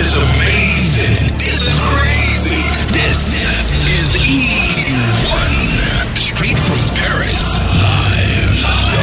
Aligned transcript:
is 0.00 0.16
amazing. 0.16 1.28
This 1.36 1.60
is 1.60 1.76
crazy. 1.92 2.64
This 2.96 3.44
is 3.84 4.16
E1. 4.16 5.52
Straight 6.16 6.56
from 6.56 6.80
Paris. 6.96 7.60
Live. 7.76 8.64
Live. 8.64 8.96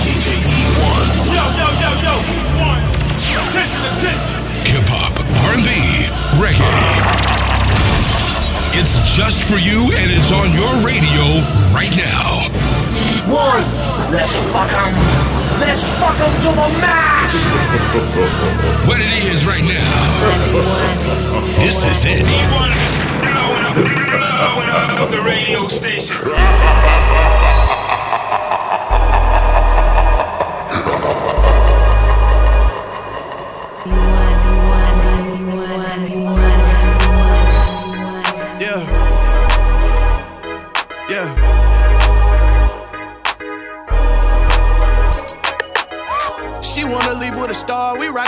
DJ 0.00 0.32
E1. 0.32 1.04
Yo, 1.28 1.44
yo, 1.60 1.68
yo, 1.82 1.90
yo, 2.00 2.14
one. 2.56 2.80
Attention, 2.88 3.84
attention. 3.92 4.32
Hip 4.72 4.88
hop, 4.88 5.12
R&B, 5.44 5.68
reggae. 6.40 6.72
It's 8.72 8.96
just 9.14 9.44
for 9.44 9.60
you 9.60 9.92
and 9.92 10.08
it's 10.10 10.32
on 10.32 10.48
your 10.56 10.72
radio 10.80 11.44
right 11.76 11.92
now. 12.00 12.48
E1. 13.28 13.60
let's 14.10 14.32
fuck 14.52 14.72
'em. 14.72 15.41
Let's 15.62 15.82
fuck 16.00 16.02
fuck 16.02 16.18
'em 16.18 16.34
to 16.42 16.50
the 16.60 16.68
max. 16.80 17.34
What 18.86 18.98
it 18.98 19.12
is 19.32 19.46
right 19.46 19.62
now. 19.62 19.94
This 21.60 21.84
is 21.84 22.04
it. 22.04 22.26
E1 22.26 22.70
is 22.84 22.94
blowing 23.22 23.64
up, 23.68 23.76
blowing 23.76 24.68
up 24.70 25.10
the 25.10 25.22
radio 25.22 25.68
station. 25.68 26.18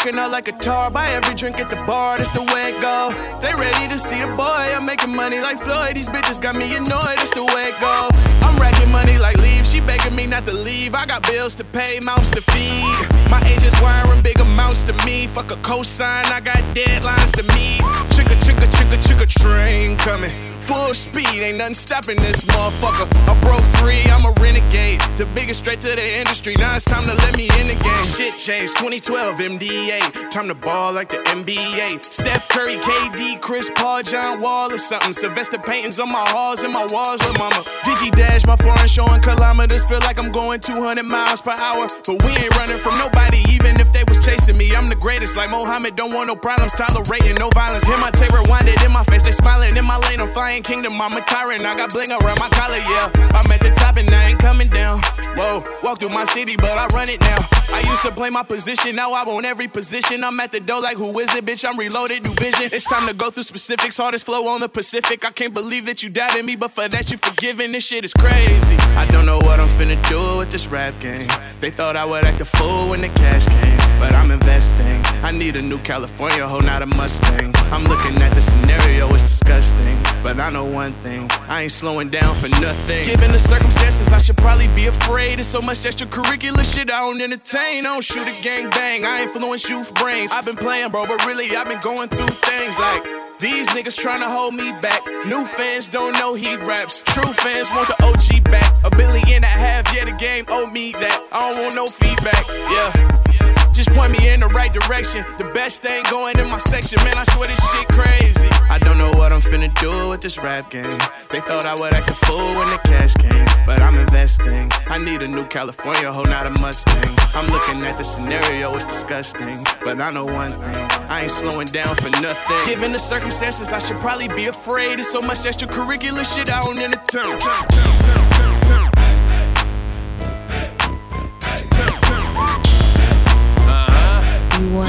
We 0.05 0.13
out 0.19 0.31
like 0.31 0.49
a 0.49 0.53
tar. 0.53 0.91
Buy 0.91 1.09
every 1.13 1.35
drink 1.35 1.61
at 1.61 1.71
the 1.71 1.77
bar. 1.87 2.19
That's 2.19 2.29
the 2.31 2.43
way 2.43 2.77
it 2.77 2.83
go. 2.83 3.09
They 3.41 3.55
ready 3.55 3.89
to 3.89 3.99
see 3.99 4.21
a 4.21 4.27
boy. 4.37 4.69
I'm 4.77 4.85
making 4.85 5.17
money 5.17 5.41
like 5.41 5.59
Floyd. 5.59 5.97
These 5.97 6.11
bitches 6.11 6.39
got 6.43 6.57
me 6.57 6.77
annoyed. 6.77 7.17
That's 7.17 7.33
the 7.33 7.43
way 7.43 7.73
it 7.73 7.81
go. 7.81 8.11
I'm 8.47 8.61
racking 8.61 8.91
money 8.93 9.17
like 9.17 9.39
leave. 9.39 9.67
She 9.67 9.81
begging 9.81 10.15
me 10.15 10.27
not 10.27 10.45
to 10.45 10.53
leave. 10.53 10.95
I 10.95 11.07
got 11.07 11.23
bills 11.23 11.55
to 11.55 11.65
pay, 11.65 12.01
mouths 12.05 12.31
to 12.33 12.43
feed. 12.53 13.09
My 13.31 13.41
agents 13.47 13.81
wiring 13.81 14.21
big 14.21 14.39
amounts 14.41 14.83
to 14.85 14.93
me. 15.07 15.27
Fuck 15.27 15.51
a 15.51 15.57
cosign. 15.65 16.27
I 16.27 16.41
got 16.41 16.59
deadlines 16.75 17.33
to 17.39 17.43
meet. 17.55 17.81
Chicka 18.13 18.37
chicka 18.45 18.67
chicka 18.77 18.99
chicka 19.01 19.27
train 19.41 19.97
coming. 19.97 20.54
Full 20.65 20.95
speed, 20.95 21.45
ain't 21.45 21.59
nothing 21.59 21.75
stopping 21.75 22.17
this 22.17 22.43
motherfucker. 22.45 23.05
I 23.29 23.39
broke 23.43 23.65
free, 23.77 24.01
I'm 24.09 24.25
a 24.25 24.33
renegade. 24.41 24.99
The 25.19 25.27
biggest 25.35 25.61
straight 25.61 25.83
to 25.83 25.89
the 25.89 26.19
industry. 26.19 26.55
Now 26.57 26.75
it's 26.75 26.87
time 26.87 27.03
to 27.03 27.13
let 27.13 27.37
me 27.37 27.51
in 27.61 27.69
the 27.69 27.77
game. 27.77 28.05
Shit 28.05 28.39
changed, 28.41 28.77
2012 28.79 29.61
MDA. 29.61 30.31
Time 30.31 30.49
to 30.49 30.55
ball 30.55 30.95
like 30.95 31.11
the 31.11 31.19
NBA. 31.37 32.03
Steph 32.03 32.49
Curry, 32.49 32.77
KD, 32.77 33.43
Chris 33.43 33.71
Paul, 33.75 34.03
John 34.03 34.41
Wall 34.41 34.73
or 34.73 34.79
something. 34.79 35.13
Sylvester 35.13 35.59
paintings 35.59 35.99
on 35.99 36.09
my 36.09 36.25
halls 36.29 36.63
and 36.63 36.73
my 36.73 36.87
walls 36.89 37.21
with 37.21 37.39
mama. 37.39 37.61
Digi 37.85 38.11
dash, 38.13 38.47
my 38.47 38.57
foreign 38.57 38.89
showing 38.89 39.21
kilometers. 39.21 39.85
Feel 39.85 40.01
like 40.01 40.19
I'm 40.19 40.33
going 40.33 40.61
200 40.61 41.03
miles 41.03 41.43
per 41.43 41.53
hour. 41.53 41.89
But 42.07 42.25
we 42.25 42.31
ain't 42.41 42.57
running 42.57 42.79
from 42.79 42.97
nobody, 42.97 43.45
even 43.53 43.77
if 43.81 43.84
they 43.95 44.05
was 44.05 44.19
chasing 44.19 44.59
me. 44.59 44.75
I'm 44.75 44.89
the 44.89 44.99
greatest, 44.99 45.37
like 45.37 45.51
Mohammed. 45.51 45.97
Don't 45.97 46.13
want 46.13 46.27
no 46.27 46.37
problems, 46.37 46.75
tolerating 46.75 47.37
no 47.39 47.49
violence. 47.51 47.87
Hear 47.87 47.99
my 47.99 48.11
tape 48.11 48.31
rewinded 48.31 48.85
in 48.85 48.93
my 48.93 49.05
face. 49.05 49.23
They 49.23 49.31
smiling 49.31 49.77
in 49.77 49.85
my 49.87 49.97
lane. 50.11 50.21
I'm 50.21 50.29
flying 50.35 50.63
kingdom. 50.63 51.01
I'm 51.01 51.17
a 51.17 51.23
tyrant. 51.23 51.65
I 51.65 51.77
got 51.77 51.91
bling 51.91 52.11
around 52.11 52.39
my 52.39 52.51
collar, 52.51 52.77
yeah. 52.77 53.09
I'm 53.33 53.51
at 53.51 53.61
the 53.61 53.71
top 53.71 53.97
and 53.97 54.11
I 54.11 54.31
ain't 54.31 54.39
coming 54.39 54.69
down. 54.69 55.01
Whoa, 55.39 55.65
walk 55.83 56.01
through 56.01 56.11
my 56.11 56.25
city, 56.25 56.57
but 56.57 56.77
I 56.77 56.87
run 56.89 57.09
it 57.09 57.21
now. 57.21 57.64
I 57.73 57.81
used 57.89 58.03
to 58.03 58.13
play 58.13 58.31
my 58.31 58.43
position, 58.43 58.97
now 58.97 59.13
I 59.13 59.25
own 59.27 59.45
every 59.45 59.69
position. 59.69 60.23
I'm 60.23 60.39
at 60.41 60.53
the 60.53 60.61
door 60.61 60.81
like 60.81 60.97
who 60.97 61.19
is 61.19 61.35
it, 61.35 61.45
bitch? 61.45 61.65
I'm 61.69 61.79
reloaded, 61.79 62.23
new 62.23 62.35
vision. 62.35 62.69
It's 62.73 62.87
time 62.87 63.09
to 63.09 63.15
go 63.15 63.31
through 63.31 63.45
specifics. 63.45 63.97
Hardest 63.97 64.27
flow 64.27 64.47
on 64.49 64.61
the 64.61 64.69
Pacific. 64.69 65.25
I 65.25 65.31
can't 65.31 65.55
believe 65.55 65.87
that 65.87 66.03
you 66.03 66.11
doubted 66.11 66.45
me, 66.45 66.57
but 66.57 66.71
for 66.71 66.89
that 66.89 67.11
you 67.11 67.19
forgiven. 67.19 67.73
This 67.73 67.87
shit 67.87 68.05
is 68.05 68.13
crazy. 68.13 68.77
I 68.97 69.07
don't 69.07 69.27
know 69.27 69.39
what 69.39 69.61
I'm 69.61 69.69
finna 69.69 69.97
do 70.09 70.39
with 70.39 70.51
this 70.51 70.67
rap 70.69 70.95
game. 71.01 71.27
They 71.61 71.71
thought 71.71 71.97
I 71.97 72.05
would 72.05 72.25
act 72.25 72.41
a 72.41 72.45
fool 72.45 72.91
when 72.91 73.01
the 73.01 73.09
cash 73.09 73.47
came, 73.47 74.01
but 74.01 74.13
I'm 74.13 74.31
investing. 74.31 75.01
I 75.25 75.33
need 75.33 75.57
a 75.57 75.63
new 75.63 75.79
California 75.79 76.47
hoe, 76.47 76.61
not 76.61 76.83
a 76.83 76.87
Mustang. 76.87 77.53
I'm 77.73 77.85
looking 77.85 78.21
at 78.23 78.35
the 78.35 78.43
scenario, 78.43 79.09
it's 79.15 79.23
disgusting. 79.23 79.97
But 80.23 80.39
I 80.39 80.51
know 80.51 80.65
one 80.65 80.93
thing, 80.93 81.29
I 81.49 81.63
ain't 81.63 81.73
slowing 81.73 82.11
down 82.11 82.35
for 82.35 82.49
nothing. 82.61 83.07
Given 83.07 83.33
the 83.33 83.39
circumstances, 83.39 84.13
I 84.13 84.19
should 84.19 84.37
probably 84.37 84.69
be 84.69 84.87
afraid. 84.87 85.39
There's 85.39 85.47
so 85.47 85.63
much 85.63 85.79
extracurricular 85.79 86.65
shit 86.65 86.91
I 86.91 87.01
don't 87.01 87.21
entertain. 87.21 87.54
Don't 87.95 88.03
shoot 88.03 88.27
a 88.27 88.43
gang 88.43 88.69
bang, 88.71 89.05
I 89.07 89.23
influence 89.23 89.69
youth 89.71 89.95
brains. 89.95 90.33
I've 90.33 90.45
been 90.45 90.57
playing, 90.57 90.91
bro, 90.91 91.07
but 91.07 91.25
really 91.27 91.55
I've 91.55 91.69
been 91.69 91.79
going 91.79 92.09
through 92.09 92.27
things 92.27 92.77
like. 92.77 93.05
These 93.39 93.71
niggas 93.71 93.95
tryna 93.95 94.27
hold 94.27 94.55
me 94.55 94.73
back. 94.83 95.01
New 95.27 95.47
fans 95.47 95.87
don't 95.87 96.13
know 96.19 96.35
he 96.35 96.57
raps. 96.57 97.03
True 97.03 97.33
fans 97.33 97.71
want 97.71 97.87
the 97.87 97.95
OG 98.03 98.51
back. 98.51 98.67
A 98.83 98.91
billion 98.91 99.23
and 99.31 99.45
a 99.45 99.47
half, 99.47 99.95
yeah, 99.95 100.07
the 100.07 100.17
game 100.19 100.45
owe 100.49 100.67
me 100.67 100.91
that. 100.91 101.29
I 101.31 101.55
don't 101.55 101.63
want 101.63 101.77
no 101.77 101.87
feedback, 101.87 102.43
yeah. 102.75 103.71
Just 103.73 103.93
point 103.93 104.11
me 104.19 104.29
in 104.29 104.41
the 104.41 104.49
right 104.49 104.73
direction. 104.73 105.25
The 105.39 105.45
best 105.55 105.83
thing 105.83 106.03
going 106.11 106.37
in 106.41 106.51
my 106.51 106.59
section, 106.59 106.99
man. 107.05 107.17
I 107.17 107.23
swear 107.23 107.47
this 107.47 107.63
shit 107.71 107.87
crazy. 107.95 108.49
I 108.69 108.79
don't 108.81 108.99
know 108.99 109.13
what 109.13 109.33
I'm 109.33 109.41
finna 109.41 109.73
do 109.79 110.11
with 110.11 110.21
this 110.21 110.37
rap 110.39 110.69
game. 110.69 110.99
They 111.31 111.39
thought 111.39 111.65
I 111.65 111.75
would 111.79 111.95
act 111.95 112.11
a 112.11 112.15
fool 112.27 112.55
when 112.59 112.67
the 112.75 112.81
cash 112.85 113.15
came, 113.15 113.47
but 113.67 113.81
I'm 113.81 113.95
investing. 113.99 114.69
I 114.89 114.99
need 114.99 115.23
a 115.23 115.29
new 115.29 115.45
California 115.45 116.11
hoe, 116.13 116.25
not 116.25 116.49
a 116.49 116.51
Mustang. 116.61 117.24
I'm 117.37 117.51
looking 117.51 117.83
at 117.83 117.99
the 117.99 118.05
scenario, 118.05 118.75
it's 118.77 118.85
disgusting. 118.85 119.59
But 119.85 120.01
I 120.01 120.11
know 120.13 120.25
one 120.25 120.53
thing, 120.53 120.89
I 121.11 121.23
ain't 121.23 121.33
slowing 121.33 121.67
down 121.67 121.95
for 121.97 122.11
nothing. 122.23 122.57
Given 122.67 122.93
the 122.93 122.99
circumstances, 122.99 123.73
I 123.73 123.81
should 123.81 123.99
probably 123.99 124.29
be 124.29 124.47
afraid. 124.47 124.99
There's 124.99 125.11
so 125.11 125.21
much 125.21 125.39
extracurricular 125.39 126.25
shit 126.25 126.53
I 126.53 126.61
don't 126.61 126.79
entertain. 126.79 127.35
Uh-huh. 127.35 127.85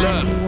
bitch. 0.05 0.44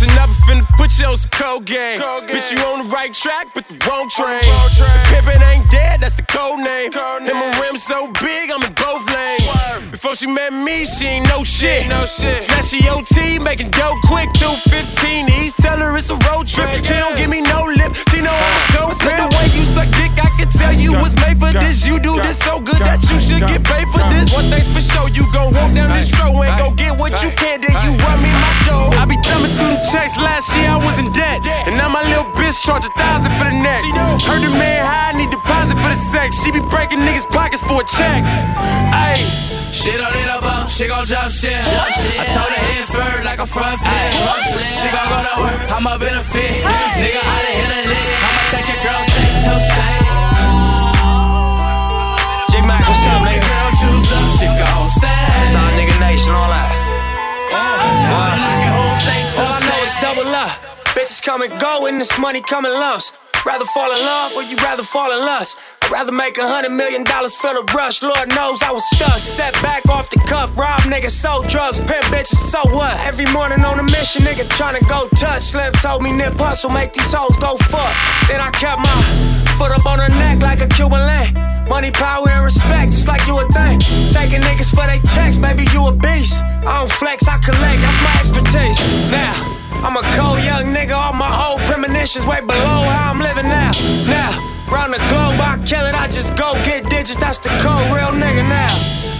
Listen 0.00 0.16
up, 0.16 0.30
I'm 0.30 0.36
finna 0.48 0.76
put 0.80 0.96
you 0.96 1.04
on 1.04 1.16
some 1.16 1.28
cold 1.28 1.66
game. 1.66 2.00
Bitch, 2.00 2.48
you 2.48 2.56
on 2.64 2.88
the 2.88 2.88
right 2.88 3.12
track, 3.12 3.52
but 3.52 3.68
the 3.68 3.76
wrong 3.84 4.08
train. 4.08 4.40
The 4.40 4.96
pimpin' 5.12 5.44
ain't 5.44 5.68
dead, 5.68 6.00
that's 6.00 6.16
the 6.16 6.24
code 6.24 6.56
name. 6.56 6.88
And 6.88 7.36
my 7.36 7.52
rim's 7.60 7.84
so 7.84 8.08
big, 8.24 8.48
I'm 8.48 8.64
in 8.64 8.72
both 8.80 9.04
lanes. 9.12 9.92
Before 9.92 10.14
she 10.14 10.24
met 10.24 10.56
me, 10.56 10.86
she 10.86 11.04
ain't 11.04 11.28
no 11.28 11.44
shit. 11.44 11.86
No 11.86 12.06
shit. 12.06 12.48
Now 12.48 12.64
she 12.64 12.80
OT, 12.88 13.38
making 13.44 13.76
dough 13.76 13.92
quick 14.08 14.32
through 14.40 14.56
15 14.72 15.28
East. 15.36 15.60
Tell 15.60 15.76
her 15.76 15.92
it's 15.94 16.08
a 16.08 16.16
road 16.32 16.48
trip. 16.48 16.72
She 16.80 16.96
don't 16.96 17.18
give 17.20 17.28
me 17.28 17.44
no 17.44 17.68
lip, 17.68 17.92
she 18.08 18.24
know 18.24 18.32
I'm 18.32 18.56
go 18.72 18.96
Said 18.96 19.20
the 19.20 19.28
way 19.36 19.52
you 19.52 19.68
suck 19.68 19.84
dick, 20.00 20.16
I 20.16 20.32
can 20.40 20.48
tell 20.48 20.72
you 20.72 20.96
was 20.96 21.12
made 21.28 21.36
for 21.36 21.52
this. 21.52 21.84
You 21.84 22.00
do 22.00 22.16
this 22.24 22.40
so 22.40 22.56
good 22.56 22.80
that 22.88 23.04
you 23.04 23.20
should 23.20 23.44
get 23.44 23.60
paid 23.68 23.84
for 23.92 24.00
this. 24.08 24.32
One 24.32 24.48
thing's 24.48 24.72
for 24.72 24.80
sure, 24.80 25.12
you 25.12 25.28
gon' 25.36 25.52
walk 25.52 25.76
down 25.76 25.92
this 25.92 26.08
road 26.16 26.40
and 26.40 26.56
go 26.56 26.72
get 26.72 26.96
what 26.96 27.12
you 27.20 27.28
can, 27.36 27.60
then 27.60 27.76
you 27.84 28.00
run 28.00 28.16
me 28.24 28.32
my 28.32 28.52
dough. 28.64 28.96
I 28.96 29.04
be 29.04 29.20
thumbing 29.20 29.52
through 29.60 29.76
the 29.76 29.89
checks, 29.90 30.16
last 30.16 30.54
year 30.54 30.70
I 30.70 30.78
was 30.78 30.98
in 30.98 31.10
debt. 31.12 31.46
And 31.66 31.76
now 31.76 31.88
my 31.88 32.02
little 32.06 32.30
bitch 32.38 32.62
charge 32.62 32.84
a 32.86 32.92
thousand 32.94 33.34
for 33.34 33.44
the 33.44 33.56
neck. 33.58 33.82
Heard 34.22 34.42
the 34.46 34.50
man 34.54 34.86
high, 34.86 35.12
need 35.18 35.30
deposit 35.30 35.76
for 35.82 35.90
the 35.90 35.98
sex. 35.98 36.38
She 36.42 36.50
be 36.52 36.60
breaking 36.70 37.02
niggas' 37.02 37.28
pockets 37.28 37.62
for 37.62 37.82
a 37.82 37.84
check. 37.84 38.22
Ayy. 38.94 39.50
She 39.74 39.96
don't 39.96 40.12
need 40.14 40.28
a 40.28 40.40
bump, 40.40 40.68
she 40.68 40.86
gon' 40.86 41.06
jump 41.06 41.30
shit. 41.30 41.56
I 41.56 42.26
told 42.36 42.50
her 42.52 42.62
head 42.68 42.84
first 42.86 43.24
like 43.24 43.38
a 43.38 43.46
front 43.46 43.80
flip. 43.80 44.12
She 44.78 44.88
gon' 44.94 45.08
go 45.10 45.18
to 45.26 45.34
work, 45.42 45.72
I'ma 45.72 45.98
benefit. 45.98 46.52
Nigga, 47.00 47.20
I 47.22 47.38
done 47.42 47.56
hit 47.58 47.70
a 47.70 47.82
lick. 47.90 48.06
I'ma 48.20 48.42
take 48.54 48.68
your 48.70 48.80
girl 48.84 49.02
state 49.10 49.34
to 49.46 49.54
state. 49.70 50.06
G 52.50 52.52
Mac, 52.66 52.82
what's 52.84 53.06
up, 53.08 53.24
nigga? 53.24 53.40
Girl, 53.40 53.70
choose 53.80 54.10
up, 54.12 54.26
she 54.38 54.46
gon' 54.46 54.88
stay. 54.90 55.22
It's 55.42 55.54
all 55.56 55.70
nigga 55.74 55.96
nation, 55.98 56.34
all 56.34 56.50
that. 56.50 56.70
Oh. 57.52 57.56
I 58.20 58.54
can 58.62 58.72
hold 58.74 58.94
state 59.00 59.26
to 59.34 59.40
All 59.40 59.48
I 59.48 59.60
know 59.64 59.64
is 59.64 59.64
state. 59.64 59.79
Double 60.20 60.34
up. 60.34 60.50
Bitches 60.92 61.22
come 61.22 61.42
and 61.42 61.60
go 61.60 61.86
and 61.86 62.00
this 62.00 62.18
money 62.18 62.40
come 62.40 62.66
in 62.66 62.72
lumps. 62.72 63.12
Rather 63.46 63.64
fall 63.64 63.90
in 63.90 63.98
love 63.98 64.32
or 64.36 64.42
you 64.42 64.56
rather 64.56 64.82
fall 64.82 65.10
in 65.12 65.18
lust? 65.24 65.56
I'd 65.82 65.90
rather 65.90 66.12
make 66.12 66.36
a 66.36 66.46
hundred 66.46 66.72
million 66.72 67.04
dollars 67.04 67.34
for 67.34 67.54
the 67.54 67.64
rush. 67.72 68.02
Lord 68.02 68.28
knows 68.28 68.62
I 68.62 68.70
was 68.70 68.84
stuck. 68.90 69.16
Set 69.18 69.54
back 69.62 69.88
off 69.88 70.10
the 70.10 70.18
cuff. 70.28 70.56
Rob 70.58 70.80
niggas, 70.82 71.16
sold 71.16 71.48
drugs, 71.48 71.78
pimp 71.78 72.04
bitches, 72.12 72.36
so 72.36 72.60
what? 72.68 73.00
Every 73.06 73.24
morning 73.32 73.64
on 73.64 73.78
a 73.78 73.82
mission, 73.84 74.22
nigga 74.22 74.44
tryna 74.52 74.86
go 74.88 75.08
touch. 75.16 75.42
Slim 75.42 75.72
told 75.80 76.02
me 76.02 76.12
nip 76.12 76.34
hustle, 76.36 76.70
make 76.70 76.92
these 76.92 77.12
hoes 77.12 77.36
go 77.38 77.56
fuck. 77.72 77.94
Then 78.28 78.40
I 78.40 78.50
kept 78.50 78.80
my 78.80 79.00
foot 79.56 79.72
up 79.72 79.86
on 79.86 80.00
her 80.00 80.12
neck 80.20 80.42
like 80.42 80.60
a 80.60 80.68
Cuban 80.68 81.00
link. 81.00 81.32
Money, 81.68 81.92
power, 81.92 82.28
and 82.28 82.44
respect, 82.44 82.92
just 82.92 83.08
like 83.08 83.24
you 83.26 83.38
a 83.38 83.46
thing. 83.48 83.78
Taking 84.12 84.42
niggas 84.42 84.74
for 84.74 84.84
they 84.84 85.00
checks, 85.14 85.38
baby, 85.38 85.64
you 85.72 85.86
a 85.86 85.92
beast. 85.92 86.42
I 86.66 86.82
don't 86.82 86.92
flex, 86.92 87.24
I 87.28 87.38
collect, 87.38 87.78
that's 87.80 88.00
my 88.04 88.14
expertise. 88.20 88.78
Now, 89.10 89.59
I'm 89.82 89.96
a 89.96 90.02
cold 90.16 90.40
young 90.44 90.74
nigga, 90.76 90.92
all 90.92 91.14
my 91.14 91.30
old 91.48 91.60
premonitions 91.62 92.26
way 92.26 92.40
below 92.40 92.80
how 92.84 93.10
I'm 93.10 93.18
living 93.20 93.48
now. 93.48 93.70
Now, 94.06 94.30
round 94.68 94.92
the 94.92 95.00
globe, 95.08 95.40
I 95.40 95.56
kill 95.64 95.84
it, 95.86 95.94
I 95.94 96.06
just 96.08 96.36
go 96.36 96.52
get 96.64 96.88
digits, 96.90 97.16
that's 97.16 97.38
the 97.38 97.48
code, 97.64 97.88
real 97.88 98.12
nigga 98.12 98.44
now. 98.44 98.68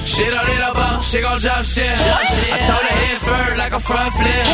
Shit 0.05 0.31
don't 0.31 0.47
need 0.49 0.61
a 0.61 0.73
bump, 0.75 1.03
she 1.03 1.21
gon' 1.21 1.39
jump 1.39 1.65
shit. 1.65 1.97
shit. 1.97 2.53
I 2.53 2.59
told 2.69 2.85
her 2.85 2.97
head 3.03 3.19
first 3.25 3.57
like 3.57 3.73
a 3.73 3.81
front 3.81 4.13
flip. 4.13 4.45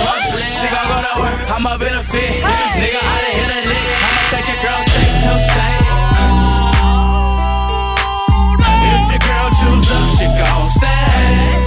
She 0.58 0.66
gon' 0.70 0.86
go 0.86 0.98
to 1.06 1.14
work, 1.20 1.50
I'm 1.50 1.66
up 1.66 1.82
in 1.82 1.94
a 1.94 2.02
fit. 2.02 2.32
Nigga, 2.78 3.00
I 3.02 3.16
done 3.24 3.36
hit 3.40 3.50
a 3.50 3.60
lick. 3.66 3.86
I'ma 4.06 4.22
take 4.30 4.46
your 4.46 4.60
girl 4.62 4.80
straight 4.86 5.14
to 5.26 5.32
state. 5.42 5.86
If 8.94 9.10
your 9.10 9.22
girl 9.26 9.48
choose 9.58 9.90
up, 9.90 10.06
she 10.14 10.26
gon' 10.38 10.68
stay. 10.70 11.66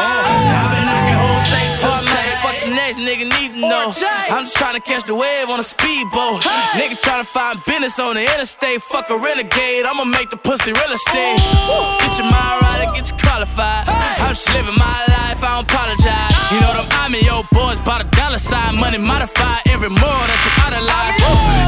I've 0.00 0.70
been 0.72 0.84
knocking 0.88 1.18
whole 1.20 1.40
state 1.44 1.72
to 1.84 1.92
state. 2.00 2.21
Nigga 2.98 3.28
need 3.40 3.52
to 3.54 3.60
know. 3.60 3.92
I'm 4.30 4.44
just 4.44 4.56
trying 4.56 4.74
to 4.74 4.80
catch 4.80 5.04
the 5.04 5.14
wave 5.14 5.48
on 5.48 5.60
a 5.60 5.62
speedboat. 5.62 6.42
Nigga 6.78 7.00
trying 7.00 7.22
to 7.22 7.28
find 7.28 7.62
business 7.64 7.98
on 7.98 8.14
the 8.14 8.22
interstate. 8.22 8.82
Fuck 8.82 9.10
a 9.10 9.16
renegade, 9.16 9.84
I'ma 9.84 10.04
make 10.04 10.30
the 10.30 10.36
pussy 10.36 10.72
real 10.72 10.92
estate. 10.92 11.38
Get 12.00 12.18
your 12.18 12.30
mind 12.30 12.62
right 12.62 12.72
get 12.94 13.10
you 13.10 13.21
qualified. 13.32 13.88
I'm 14.20 14.36
just 14.36 14.52
living 14.52 14.76
my 14.76 14.98
life, 15.08 15.40
I 15.40 15.56
don't 15.56 15.64
apologize. 15.64 16.32
You 16.52 16.60
know 16.60 16.72
them 16.76 16.88
I'm 17.00 17.16
in 17.16 17.24
your 17.24 17.44
boys 17.48 17.80
by 17.80 18.04
the 18.04 18.08
dollar 18.12 18.36
sign. 18.36 18.76
Money 18.76 18.98
modified 19.00 19.64
every 19.72 19.88
more 19.88 20.22
that 20.28 20.40
you 20.44 20.52
idolize. 20.68 21.16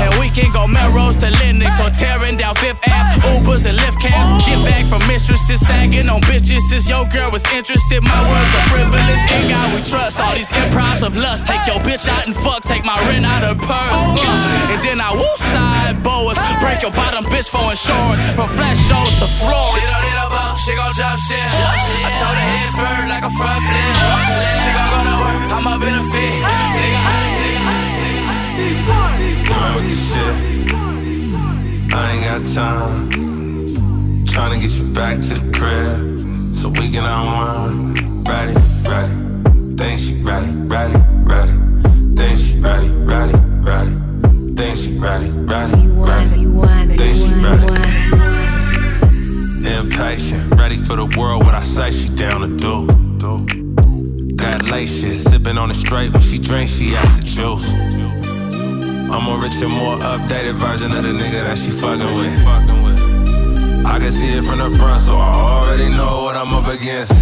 And 0.04 0.12
we 0.20 0.28
can 0.28 0.44
go 0.52 0.68
Melrose 0.68 1.16
to 1.24 1.32
Linux 1.40 1.80
or 1.80 1.88
tearing 1.96 2.36
down 2.36 2.54
Fifth 2.60 2.84
Ave. 2.84 3.16
Ubers 3.32 3.64
and 3.64 3.80
Lyft 3.80 3.96
cabs. 3.96 4.44
Get 4.44 4.60
back 4.68 4.84
from 4.92 5.00
mistresses, 5.08 5.64
sagging 5.64 6.08
on 6.12 6.20
bitches. 6.28 6.60
Since 6.68 6.84
your 6.88 7.08
girl 7.08 7.30
was 7.32 7.44
interested, 7.56 8.00
my 8.04 8.20
words 8.28 8.52
are 8.60 8.66
privilege. 8.68 9.22
In 9.32 9.48
God 9.48 9.68
we 9.72 9.80
trust. 9.88 10.20
All 10.20 10.34
these 10.36 10.52
improvs 10.52 11.00
of 11.00 11.16
lust. 11.16 11.48
Take 11.48 11.64
your 11.64 11.80
bitch 11.80 12.04
out 12.12 12.26
and 12.28 12.36
fuck. 12.44 12.60
Take 12.64 12.84
my 12.84 13.00
rent 13.08 13.24
out 13.24 13.42
of 13.42 13.56
purse. 13.56 14.02
Uh, 14.04 14.72
And 14.72 14.80
then 14.84 15.00
I 15.00 15.16
woo 15.16 15.36
side 15.52 15.96
boas. 16.04 16.36
Break 16.60 16.82
your 16.84 16.92
bottom 16.92 17.24
bitch 17.32 17.48
for 17.48 17.64
insurance. 17.72 18.20
From 18.36 18.48
flash 18.52 18.76
shows 18.84 19.12
to 19.20 19.26
floors. 19.40 19.72
She 19.72 19.80
don't 19.80 20.04
need 20.04 20.18
a. 20.20 20.24
She 20.64 20.74
gon' 20.74 20.94
jump 20.94 21.18
shit. 21.18 21.53
I 21.54 22.10
told 22.20 22.36
her 22.36 22.48
head 22.52 22.70
first 22.74 23.06
like 23.08 23.24
a 23.24 23.32
front 23.38 23.62
flip. 23.68 23.94
She 24.60 24.68
gon' 24.74 24.90
go 24.94 25.00
to 25.08 25.14
work. 25.22 25.42
I'm 25.54 25.66
a 25.66 25.74
benefit. 25.78 26.32
Nigga, 26.78 26.98
I 26.98 27.24
Going 29.48 29.74
with 29.76 29.88
the 29.90 29.98
shit. 30.08 30.34
I 31.94 31.96
ain't 32.12 32.24
got 32.24 32.42
time. 32.54 33.10
Tryna 34.26 34.60
get 34.60 34.72
you 34.72 34.84
back 34.92 35.20
to 35.20 35.34
the 35.34 35.46
crib 35.56 36.54
so 36.54 36.68
we 36.68 36.88
can 36.90 37.04
unwind. 37.04 38.26
Ready, 38.26 38.54
ready. 38.88 39.14
Think 39.76 40.00
she 40.00 40.14
ready, 40.22 40.50
ready, 40.66 40.98
ready. 41.22 41.52
Think 42.16 42.38
she 42.38 42.58
ready, 42.58 42.88
ready, 42.88 43.36
ready. 43.62 43.90
Think 44.56 44.76
she 44.76 44.98
ready, 44.98 45.30
ready, 45.30 45.86
ready. 45.86 46.96
Think 46.96 47.16
she 47.16 47.32
ready. 47.34 48.03
Impatient, 49.84 50.48
ready 50.58 50.78
for 50.78 50.96
the 50.96 51.04
world. 51.18 51.44
What 51.44 51.54
I 51.54 51.60
say 51.60 51.90
she 51.90 52.08
down 52.08 52.40
to 52.40 52.48
do. 52.48 52.86
That 54.40 54.64
late 54.72 54.88
shit, 54.88 55.12
sipping 55.12 55.58
on 55.58 55.70
it 55.70 55.74
straight 55.74 56.10
when 56.10 56.22
she 56.22 56.38
drinks, 56.38 56.72
she 56.72 56.96
act 56.96 57.20
the 57.20 57.24
juice. 57.28 57.68
I'm 59.12 59.28
a 59.28 59.36
richer, 59.44 59.68
more 59.68 60.00
updated 60.00 60.56
version 60.56 60.88
of 60.96 61.04
the 61.04 61.12
nigga 61.12 61.44
that 61.44 61.58
she 61.60 61.68
fucking 61.68 62.00
with. 62.16 63.84
I 63.84 64.00
can 64.00 64.10
see 64.10 64.32
it 64.32 64.44
from 64.48 64.56
the 64.56 64.72
front, 64.80 65.00
so 65.04 65.16
I 65.20 65.68
already 65.68 65.90
know 65.92 66.24
what 66.24 66.34
I'm 66.34 66.54
up 66.56 66.64
against. 66.72 67.12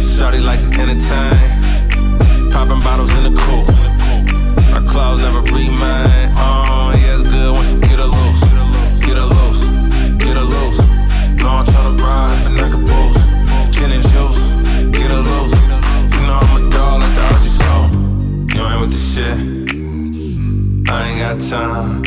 Shorty 0.00 0.40
like 0.40 0.60
to 0.60 0.72
entertain, 0.80 1.36
popping 2.48 2.80
bottles 2.80 3.12
in 3.12 3.28
the 3.28 3.34
coupe. 3.36 3.68
Her 4.72 4.84
clothes 4.88 5.20
never 5.20 5.44
read 5.52 5.68
mine. 5.76 6.32
Oh, 6.32 6.64
uh, 6.64 6.96
yeah, 6.96 7.20
it's 7.20 7.28
good 7.28 7.52
once 7.52 7.74
you 7.74 7.80
get 7.84 8.00
her 8.00 8.08
loose. 8.08 8.40
Get 9.04 9.20
her 9.20 9.28
loose, 9.28 9.68
get 10.16 10.36
her 10.36 10.48
loose. 10.48 10.97
No, 11.40 11.48
I'm 11.48 12.84
boost. 12.84 13.28
Juice, 14.02 14.52
get 14.92 15.10
loose. 15.10 15.54
You 16.14 16.22
know 16.26 16.38
I'm 16.42 16.54
a 16.56 16.70
dog. 16.70 17.02
You 18.54 18.62
ain't 18.66 18.80
with 18.80 18.92
the 18.92 19.00
shit. 19.12 19.38
I 20.90 21.08
ain't 21.08 21.18
got 21.20 21.36
time. 21.48 22.02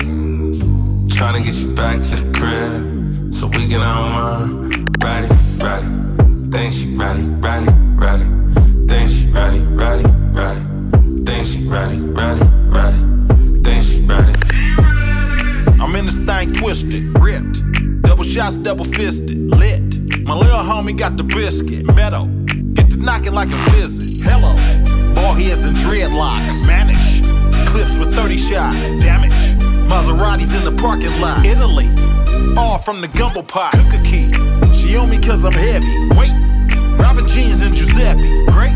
Tryna 1.08 1.44
get 1.44 1.56
you 1.56 1.74
back 1.76 2.02
to 2.02 2.16
the 2.16 2.26
crib 2.38 3.34
so 3.34 3.48
we 3.48 3.68
can 3.68 3.82
unwind. 3.82 4.74
Ready, 5.04 5.28
ready. 5.64 5.88
Think 6.52 6.74
she 6.74 6.96
ready, 6.96 7.24
ready, 7.40 7.72
ready. 7.96 8.26
Think 8.88 9.10
she 9.10 9.28
ready, 9.32 9.60
ready, 9.60 10.04
ready. 10.32 11.24
Think 11.24 11.48
she 11.48 11.66
ready. 11.66 11.98
Think 13.64 13.84
she. 13.84 14.02
I'm 15.82 15.96
in 15.96 16.06
this 16.06 16.18
thing 16.26 16.54
twisted, 16.54 17.04
ripped. 17.20 17.61
Shots, 18.32 18.56
double 18.56 18.86
fisted, 18.86 19.54
lit. 19.60 19.82
My 20.24 20.34
little 20.34 20.60
homie 20.60 20.98
got 20.98 21.18
the 21.18 21.24
biscuit, 21.24 21.86
meadow. 21.94 22.28
Get 22.76 22.90
to 22.92 22.98
knocking 22.98 23.34
like 23.34 23.50
a 23.50 23.60
visit. 23.76 24.24
Hello. 24.24 24.56
Ball 25.14 25.34
heads 25.34 25.64
and 25.64 25.76
dreadlocks. 25.76 26.66
Vanish. 26.66 27.20
Clips 27.70 27.98
with 27.98 28.16
30 28.16 28.38
shots. 28.38 28.78
Damage. 29.02 29.34
Maseratis 29.92 30.56
in 30.56 30.64
the 30.64 30.72
parking 30.82 31.12
lot. 31.20 31.46
Italy. 31.46 31.90
All 32.58 32.78
from 32.78 33.02
the 33.02 33.10
gumbo 33.10 33.42
pot. 33.42 33.74
Cook 33.74 34.06
key. 34.06 34.24
She 34.74 34.96
on 34.96 35.10
me 35.10 35.18
cause 35.18 35.44
I'm 35.44 35.52
heavy. 35.52 35.92
Wait. 36.16 36.32
Robin 36.98 37.28
jeans 37.28 37.60
and 37.60 37.76
Giuseppe. 37.76 38.24
Great. 38.48 38.72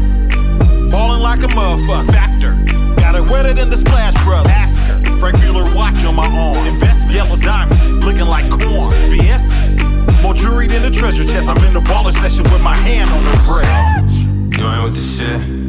Ballin' 0.91 1.21
like 1.21 1.43
a 1.43 1.47
motherfucker. 1.55 2.11
Factor. 2.11 2.51
Got 2.99 3.15
it 3.15 3.31
wetter 3.31 3.53
than 3.53 3.69
the 3.69 3.77
Splash 3.77 4.21
Brothers. 4.25 4.51
Ask. 4.51 4.84
Franck 5.19 5.39
Muller 5.39 5.65
watch 5.75 6.03
on 6.05 6.15
my 6.15 6.27
arm. 6.27 6.55
Investment. 6.67 7.13
Yellow 7.13 7.37
diamonds. 7.37 7.83
Looking 8.05 8.27
like 8.27 8.49
corn. 8.49 8.91
VS's. 9.09 9.83
More 10.21 10.33
jewelry 10.33 10.67
than 10.67 10.81
the 10.81 10.91
treasure 10.91 11.23
chest. 11.23 11.47
I'm 11.47 11.57
in 11.65 11.73
the 11.73 11.81
baller 11.81 12.11
session 12.11 12.43
with 12.43 12.61
my 12.61 12.75
hand 12.75 13.09
on 13.09 13.21
her 13.23 13.39
breast. 13.45 14.25
You 14.57 14.65
ain't 14.65 14.83
with 14.83 14.95
the 14.95 15.05
shit. 15.15 15.65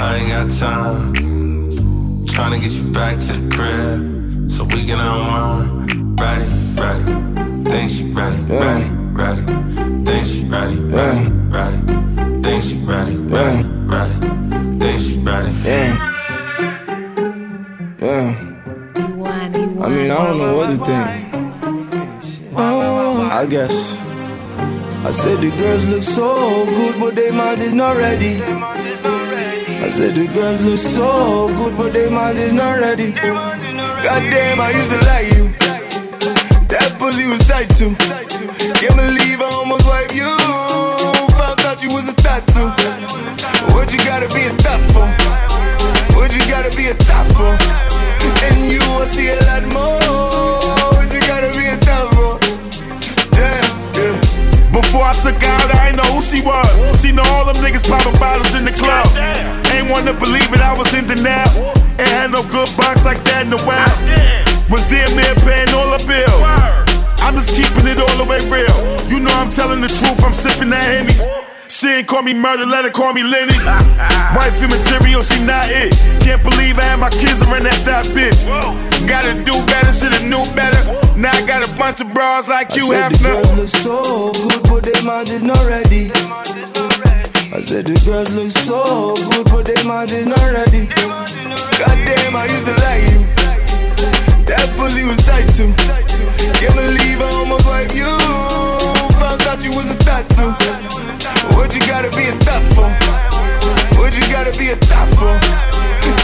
I 0.00 0.16
ain't 0.16 0.28
got 0.28 0.50
time. 0.50 1.14
Trying 2.26 2.52
to 2.52 2.58
get 2.58 2.72
you 2.72 2.92
back 2.92 3.18
to 3.18 3.32
the 3.32 3.54
crib 3.54 4.50
so 4.50 4.64
we 4.64 4.84
can 4.84 4.98
unwind. 4.98 6.18
Ready, 6.18 6.46
ready. 6.78 7.70
Think 7.70 7.90
she 7.90 8.04
ready, 8.12 8.42
ready, 8.44 8.90
ready. 9.12 9.42
Think 10.04 10.26
she 10.26 10.44
ready, 10.44 10.76
ready, 10.76 11.28
ready. 11.50 12.42
Think 12.42 12.62
she 12.62 12.78
ready, 12.78 13.16
ready, 13.16 13.68
ready. 13.86 14.78
Think 14.78 15.00
she 15.00 15.18
ready. 15.18 15.52
Yeah. 15.64 16.11
Yeah. 18.02 18.34
I 18.96 19.88
mean, 19.88 20.10
I 20.10 20.26
don't 20.26 20.38
know 20.38 20.56
what 20.56 20.70
to 20.70 20.76
think. 20.76 21.06
Oh, 22.56 23.30
I 23.32 23.46
guess. 23.46 23.96
I 25.06 25.12
said 25.12 25.40
the 25.40 25.50
girls 25.56 25.86
look 25.86 26.02
so 26.02 26.66
good, 26.66 26.98
but 26.98 27.14
their 27.14 27.32
mind 27.32 27.60
is 27.60 27.72
not 27.72 27.96
ready. 27.96 28.42
I 28.42 29.88
said 29.88 30.16
the 30.16 30.26
girls 30.34 30.64
look 30.64 30.78
so 30.78 31.46
good, 31.58 31.76
but 31.76 31.92
their 31.92 32.10
mind 32.10 32.38
is 32.38 32.52
not 32.52 32.80
ready. 32.80 33.12
Goddamn, 33.12 34.60
I 34.60 34.72
used 34.74 34.90
to 34.90 34.98
like 35.06 35.30
you. 35.38 35.46
That 36.74 36.96
pussy 36.98 37.26
was 37.28 37.46
tight 37.46 37.70
too. 37.78 37.94
Can't 38.82 38.98
believe 38.98 39.40
I 39.40 39.48
almost 39.54 39.86
wiped 39.86 40.12
you. 40.12 40.26
Found 41.38 41.60
out 41.70 41.80
you 41.84 41.92
was 41.94 42.08
a 42.08 42.16
tattoo. 42.16 42.66
What 43.70 43.92
you 43.92 43.98
gotta 43.98 44.26
be 44.34 44.42
a 44.42 44.50
thot 44.58 44.80
for? 44.90 45.06
What 46.18 46.34
you 46.34 46.40
gotta 46.50 46.76
be 46.76 46.88
a 46.88 46.94
thot 46.94 47.26
for? 47.38 47.61
See 49.12 49.28
a 49.28 49.36
lot 49.44 49.60
more. 49.76 51.04
You 51.12 51.20
gotta 51.28 51.52
be 51.52 51.68
a 51.68 51.76
for? 52.16 52.40
Damn, 53.36 53.60
yeah. 53.92 54.16
Before 54.72 55.04
I 55.04 55.12
took 55.12 55.36
out, 55.36 55.68
I 55.68 55.92
ain't 55.92 56.00
know 56.00 56.08
who 56.16 56.24
she 56.24 56.40
was. 56.40 56.72
She 56.96 57.12
know 57.12 57.22
all 57.36 57.44
them 57.44 57.60
niggas 57.60 57.84
popping 57.84 58.16
bottles 58.16 58.56
in 58.56 58.64
the 58.64 58.72
club. 58.72 59.04
Ain't 59.76 59.92
want 59.92 60.08
to 60.08 60.14
believe 60.16 60.48
it, 60.48 60.64
I 60.64 60.72
was 60.72 60.88
in 60.96 61.04
denial. 61.04 61.76
Ain't 62.00 62.08
had 62.08 62.30
no 62.32 62.40
good 62.48 62.72
box 62.72 63.04
like 63.04 63.20
that 63.28 63.44
in 63.44 63.52
a 63.52 63.60
while. 63.68 63.92
Was 64.72 64.88
damn 64.88 65.12
near 65.12 65.36
paying 65.44 65.68
all 65.76 65.92
the 65.92 66.00
bills. 66.08 66.48
I'm 67.20 67.36
just 67.36 67.52
keeping 67.52 67.84
it 67.84 68.00
all 68.00 68.16
the 68.16 68.24
way 68.24 68.40
real. 68.48 68.72
You 69.12 69.20
know 69.20 69.32
I'm 69.36 69.52
telling 69.52 69.82
the 69.84 69.92
truth, 69.92 70.24
I'm 70.24 70.32
sipping 70.32 70.70
that 70.72 70.88
Henny. 70.88 71.20
She 71.82 71.88
ain't 71.88 72.06
call 72.06 72.22
me 72.22 72.32
murder, 72.32 72.64
let 72.64 72.84
her 72.84 72.92
call 72.92 73.12
me 73.12 73.24
Lenny. 73.24 73.58
Wifey 74.38 74.70
material, 74.70 75.20
she 75.26 75.42
not 75.42 75.66
it. 75.66 75.90
Can't 76.22 76.38
believe 76.46 76.78
I 76.78 76.94
had 76.94 77.00
my 77.02 77.10
kids 77.10 77.42
around 77.42 77.66
that 77.66 77.82
that 77.82 78.06
bitch. 78.14 78.38
Gotta 79.10 79.34
do 79.42 79.50
better, 79.66 79.90
shoulda 79.90 80.22
knew 80.22 80.46
better. 80.54 80.78
Now 81.18 81.34
I 81.34 81.42
got 81.42 81.66
a 81.66 81.70
bunch 81.74 81.98
of 81.98 82.14
bras 82.14 82.46
like 82.46 82.76
you 82.78 82.86
I 82.94 83.10
have 83.10 83.16
said 83.18 83.34
the 83.34 83.34
girls 83.34 83.58
look 83.58 83.68
so 83.82 84.30
good, 84.30 84.62
but 84.70 84.82
their 84.86 85.02
mind 85.02 85.26
is 85.34 85.42
not 85.42 85.58
ready. 85.66 86.14
I 87.50 87.58
said 87.58 87.90
the 87.90 87.98
girls 88.06 88.30
look 88.30 88.54
so 88.62 89.18
good, 89.34 89.50
but 89.50 89.66
their 89.66 89.82
mind 89.82 90.14
is 90.14 90.30
not 90.30 90.46
ready. 90.54 90.86
Goddamn, 90.86 92.38
I 92.38 92.46
used 92.46 92.70
to 92.70 92.78
like 92.78 93.02
you. 93.10 93.26
That 94.46 94.70
pussy 94.78 95.02
was 95.02 95.18
tight 95.26 95.50
too. 95.50 95.74
Can't 96.62 96.78
believe 96.78 97.18
I 97.18 97.42
almost 97.42 97.66
wiped 97.66 97.98
you. 97.98 98.61
Out 99.52 99.62
you 99.62 99.74
was 99.74 99.94
a 99.94 99.98
tattoo. 99.98 100.50
What 101.56 101.74
you 101.74 101.80
gotta 101.80 102.08
be 102.16 102.24
a 102.24 102.32
thot 102.40 102.62
for? 102.72 102.88
What 103.98 104.16
you 104.16 104.22
gotta 104.32 104.56
be 104.58 104.70
a 104.70 104.76
thot 104.76 105.08
for? 105.18 105.34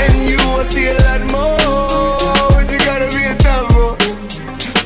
And 0.02 0.30
you 0.30 0.38
will 0.48 0.64
see 0.64 0.86
a 0.86 0.94
lot 0.94 1.20
more. 1.30 2.54
What 2.54 2.72
you 2.72 2.78
gotta 2.78 3.08
be 3.14 3.22
a 3.32 3.34
thot 3.44 3.70
for? 3.70 3.90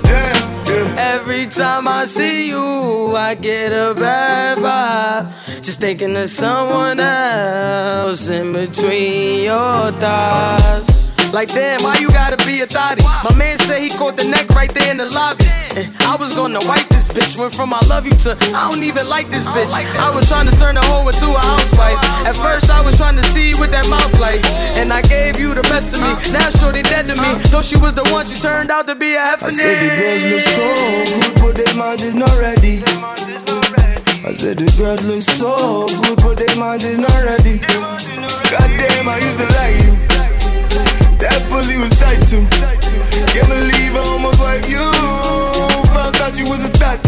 Damn, 0.09 0.67
yeah. 0.67 1.15
Every 1.15 1.47
time 1.47 1.87
I 1.87 2.05
see 2.05 2.49
you, 2.49 3.15
I 3.15 3.37
get 3.37 3.71
a 3.71 3.95
bad 3.95 4.59
vibe. 4.59 5.63
Just 5.63 5.79
thinking 5.79 6.17
of 6.17 6.29
someone 6.29 6.99
else 6.99 8.29
in 8.29 8.53
between 8.53 9.45
your 9.45 9.93
thighs. 9.93 10.92
Like, 11.33 11.49
damn, 11.49 11.83
why 11.83 11.97
you 11.97 12.11
gotta 12.11 12.37
be 12.45 12.61
a 12.61 12.67
thotty? 12.67 13.03
My 13.03 13.35
man 13.37 13.57
said 13.57 13.81
he 13.81 13.89
caught 13.89 14.19
the 14.19 14.29
neck 14.29 14.51
right 14.51 14.69
there 14.73 14.91
in 14.91 14.99
the 14.99 15.09
lobby. 15.09 15.47
And 15.75 15.89
I 16.05 16.17
was 16.17 16.37
gonna 16.37 16.61
wipe 16.69 16.87
this 16.89 17.09
bitch. 17.09 17.39
Went 17.39 17.55
from 17.55 17.73
I 17.73 17.81
love 17.89 18.05
you 18.05 18.13
to 18.29 18.37
I 18.53 18.71
don't 18.71 18.83
even 18.83 19.09
like 19.09 19.31
this 19.31 19.47
bitch. 19.47 19.73
I 19.73 20.11
was 20.15 20.29
trying 20.29 20.47
to 20.47 20.55
turn 20.59 20.75
the 20.75 20.83
hoe 20.83 21.09
into 21.09 21.33
a 21.33 21.41
housewife. 21.41 21.97
At 22.29 22.37
first, 22.37 22.69
I 22.71 22.83
was 22.83 22.99
trying 22.99 23.17
to 23.17 23.23
see 23.23 23.55
with 23.59 23.71
that 23.71 23.89
mouth 23.89 24.13
like. 24.21 24.45
And 24.77 24.93
I 24.93 25.01
gave 25.01 25.41
you 25.41 25.55
the 25.55 25.63
best 25.63 25.89
of 25.95 26.03
me. 26.05 26.13
Now, 26.37 26.51
shorty 26.51 26.83
dead 26.83 27.09
to 27.09 27.17
me. 27.17 27.41
Though 27.49 27.63
she 27.63 27.79
was 27.79 27.95
the 27.95 28.05
one, 28.13 28.27
she 28.27 28.37
turned 28.39 28.71
out 28.71 28.87
to 28.89 28.95
be 28.95 29.15
a 29.15 29.23
I 29.23 29.37
said 29.49 29.81
the 29.81 29.89
girls 29.97 30.23
look 30.29 30.45
so 30.53 30.77
good, 31.17 31.41
but 31.41 31.57
their 31.57 31.75
mind 31.77 32.01
is 32.03 32.15
not 32.15 32.37
ready. 32.39 32.85
I 34.29 34.33
said 34.35 34.59
the 34.59 34.69
girls 34.77 35.03
look 35.09 35.23
so 35.23 35.89
good, 36.05 36.19
but 36.21 36.37
their 36.37 36.57
mind 36.61 36.83
is 36.83 36.99
not 36.99 37.25
ready. 37.25 37.59
God 38.53 38.69
damn, 38.77 39.09
I 39.09 39.17
used 39.17 39.39
to 39.39 39.47
like 39.57 39.77
you. 39.81 40.12
That 41.33 41.49
pussy 41.49 41.79
was 41.79 41.91
tight 41.97 42.21
too. 42.29 42.45
Can't 43.33 43.49
believe 43.49 43.97
I 43.97 44.05
almost 44.05 44.39
wiped 44.39 44.69
you. 44.69 44.85
Found 45.97 46.17
out 46.21 46.37
you 46.37 46.45
was 46.45 46.65
a 46.69 46.73
thot 46.77 47.01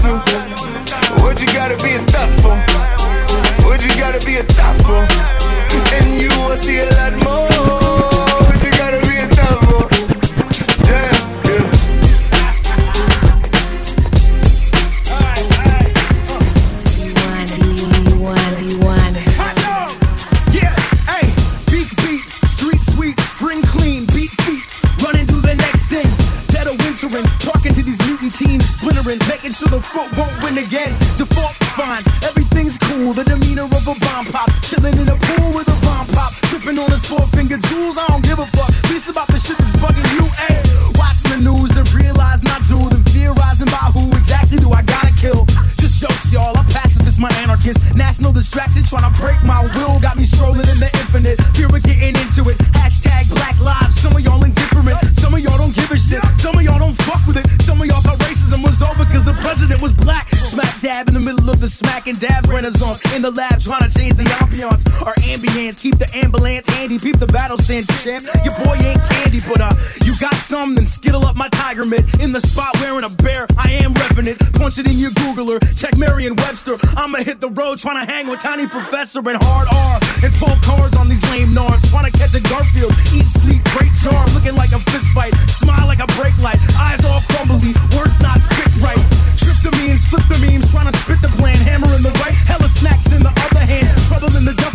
and 62.06 62.18
dab 62.20 62.46
renaissance. 62.46 63.00
In 63.14 63.22
the 63.22 63.30
lab 63.30 63.60
trying 63.60 63.88
to 63.88 63.92
change 63.92 64.16
the 64.16 64.24
ambiance. 64.24 64.84
Our 65.06 65.14
ambience, 65.24 65.80
keep 65.80 65.98
the 65.98 66.10
ambulance 66.14 66.68
handy. 66.68 66.98
Peep 66.98 67.18
the 67.18 67.26
battle 67.26 67.56
stance, 67.56 67.88
champ. 68.02 68.24
Your 68.44 68.54
boy 68.64 68.76
ain't 68.76 69.02
candy, 69.02 69.40
but 69.40 69.60
uh, 69.60 69.74
you 70.04 70.12
got 70.18 70.33
some, 70.44 70.74
then 70.74 70.84
skittle 70.84 71.24
up 71.24 71.36
my 71.36 71.48
tiger 71.48 71.84
mitt. 71.84 72.04
In 72.20 72.30
the 72.32 72.40
spot 72.40 72.76
wearing 72.80 73.04
a 73.04 73.08
bear, 73.08 73.46
I 73.56 73.70
am 73.82 73.94
it. 74.28 74.38
Punch 74.54 74.78
it 74.78 74.86
in 74.88 74.96
your 74.98 75.10
Googler. 75.12 75.60
Check 75.76 75.96
Merriam 75.96 76.36
Webster. 76.36 76.76
I'ma 76.96 77.18
hit 77.18 77.40
the 77.40 77.50
road 77.50 77.78
trying 77.78 78.04
to 78.04 78.06
hang 78.10 78.28
with 78.28 78.40
Tiny 78.40 78.66
Professor 78.66 79.20
and 79.20 79.38
Hard 79.40 79.68
R. 79.68 79.96
And 80.22 80.32
pull 80.34 80.54
cards 80.64 80.96
on 80.96 81.08
these 81.08 81.22
lame 81.30 81.52
nards. 81.52 81.90
Trying 81.90 82.10
to 82.10 82.14
catch 82.16 82.34
a 82.34 82.42
Garfield. 82.48 82.92
Eat, 83.12 83.26
sleep, 83.26 83.62
great 83.76 83.92
jar. 84.00 84.24
Looking 84.32 84.56
like 84.56 84.72
a 84.72 84.80
fist 84.90 85.08
fight. 85.12 85.34
Smile 85.48 85.86
like 85.86 86.00
a 86.00 86.08
brake 86.16 86.36
light. 86.40 86.60
Eyes 86.76 87.04
all 87.04 87.20
crumbly. 87.32 87.72
Words 87.96 88.20
not 88.20 88.40
fit 88.56 88.70
right. 88.80 89.00
Trip 89.36 89.56
the 89.64 89.72
means, 89.80 90.06
flip 90.06 90.24
the 90.28 90.38
memes. 90.40 90.72
Trying 90.72 90.90
to 90.90 90.96
spit 90.96 91.20
the 91.20 91.32
plan. 91.40 91.56
Hammer 91.64 91.92
in 91.96 92.02
the 92.02 92.14
right. 92.24 92.36
Hella 92.48 92.68
snacks 92.68 93.12
in 93.12 93.22
the 93.22 93.32
other 93.32 93.64
hand. 93.64 94.03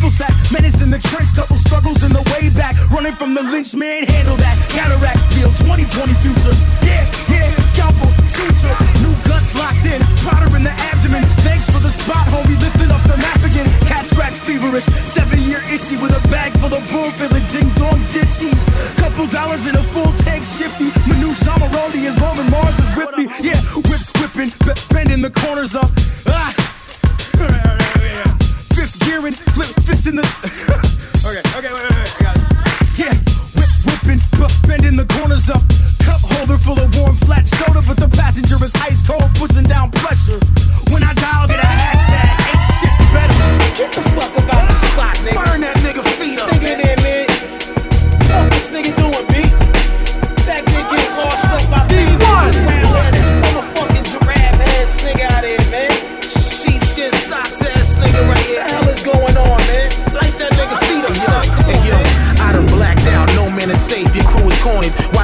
The 0.10 0.26
sack. 0.26 0.34
Menace 0.50 0.82
in 0.82 0.90
the 0.90 0.98
trench. 0.98 1.38
Couple 1.38 1.54
struggles 1.54 2.02
in 2.02 2.10
the 2.10 2.26
way 2.34 2.50
back. 2.50 2.74
Running 2.90 3.14
from 3.14 3.38
the 3.38 3.46
lynch 3.46 3.78
man. 3.78 4.10
Handle 4.10 4.42
that. 4.42 4.58
Cataracts 4.74 5.22
peel. 5.30 5.54
2020 5.54 5.86
future. 6.26 6.56
Yeah, 6.82 7.06
yeah. 7.30 7.46
Scalpel, 7.70 8.10
suture. 8.26 8.74
New 9.06 9.14
guts 9.30 9.54
locked 9.54 9.86
in. 9.86 10.02
Powder 10.26 10.50
in 10.58 10.66
the 10.66 10.74
abdomen. 10.90 11.22
Thanks 11.46 11.70
for 11.70 11.78
the 11.78 11.94
spot, 11.94 12.26
homie. 12.34 12.58
Lifting 12.58 12.90
up 12.90 13.06
the 13.06 13.22
map 13.22 13.38
again. 13.46 13.70
Cat 13.86 14.10
scratch 14.10 14.42
feverish. 14.42 14.90
Seven 15.06 15.46
year 15.46 15.62
itchy 15.70 15.94
with 16.02 16.18
a 16.18 16.24
bag 16.34 16.58
full 16.58 16.74
of 16.74 16.82
bull 16.90 17.14
feeling 17.14 17.46
ding 17.54 17.70
dong 17.78 18.02
ditchy. 18.10 18.50
Couple 18.98 19.30
dollars 19.30 19.70
in 19.70 19.78
a 19.78 19.86
full 19.94 20.10
tank 20.26 20.42
shifty. 20.42 20.90
Manu 21.06 21.38
Shamaroni 21.38 22.10
and 22.10 22.18
Roman 22.18 22.50
Mars 22.50 22.82
is 22.82 22.90
with 22.98 23.14
me. 23.14 23.30
Yeah, 23.46 23.62
whip 23.86 24.02
whipping, 24.18 24.50
bending 24.90 25.22
the 25.22 25.30
corners 25.30 25.78
up. 25.78 25.94
Ah. 26.26 26.59
Fifth 29.10 29.22
gearing, 29.22 29.34
flip 29.34 29.68
fist 29.86 30.06
in 30.06 30.16
the. 30.16 30.22
okay, 31.26 31.42
okay, 31.58 31.74
wait, 31.74 31.82
wait, 31.82 31.98
wait. 31.98 32.14
I 32.14 32.24
got 32.24 32.36
it. 32.38 32.46
Yeah, 32.94 33.14
whip 33.58 33.72
whipping, 33.86 34.22
bending 34.68 34.96
the 34.96 35.06
corners 35.18 35.50
up. 35.50 35.66
Cup 35.98 36.22
holder 36.22 36.60
full 36.60 36.80
of 36.80 36.96
warm 36.96 37.16
flat 37.16 37.48
soda, 37.48 37.82
but 37.88 37.98
the 37.98 38.08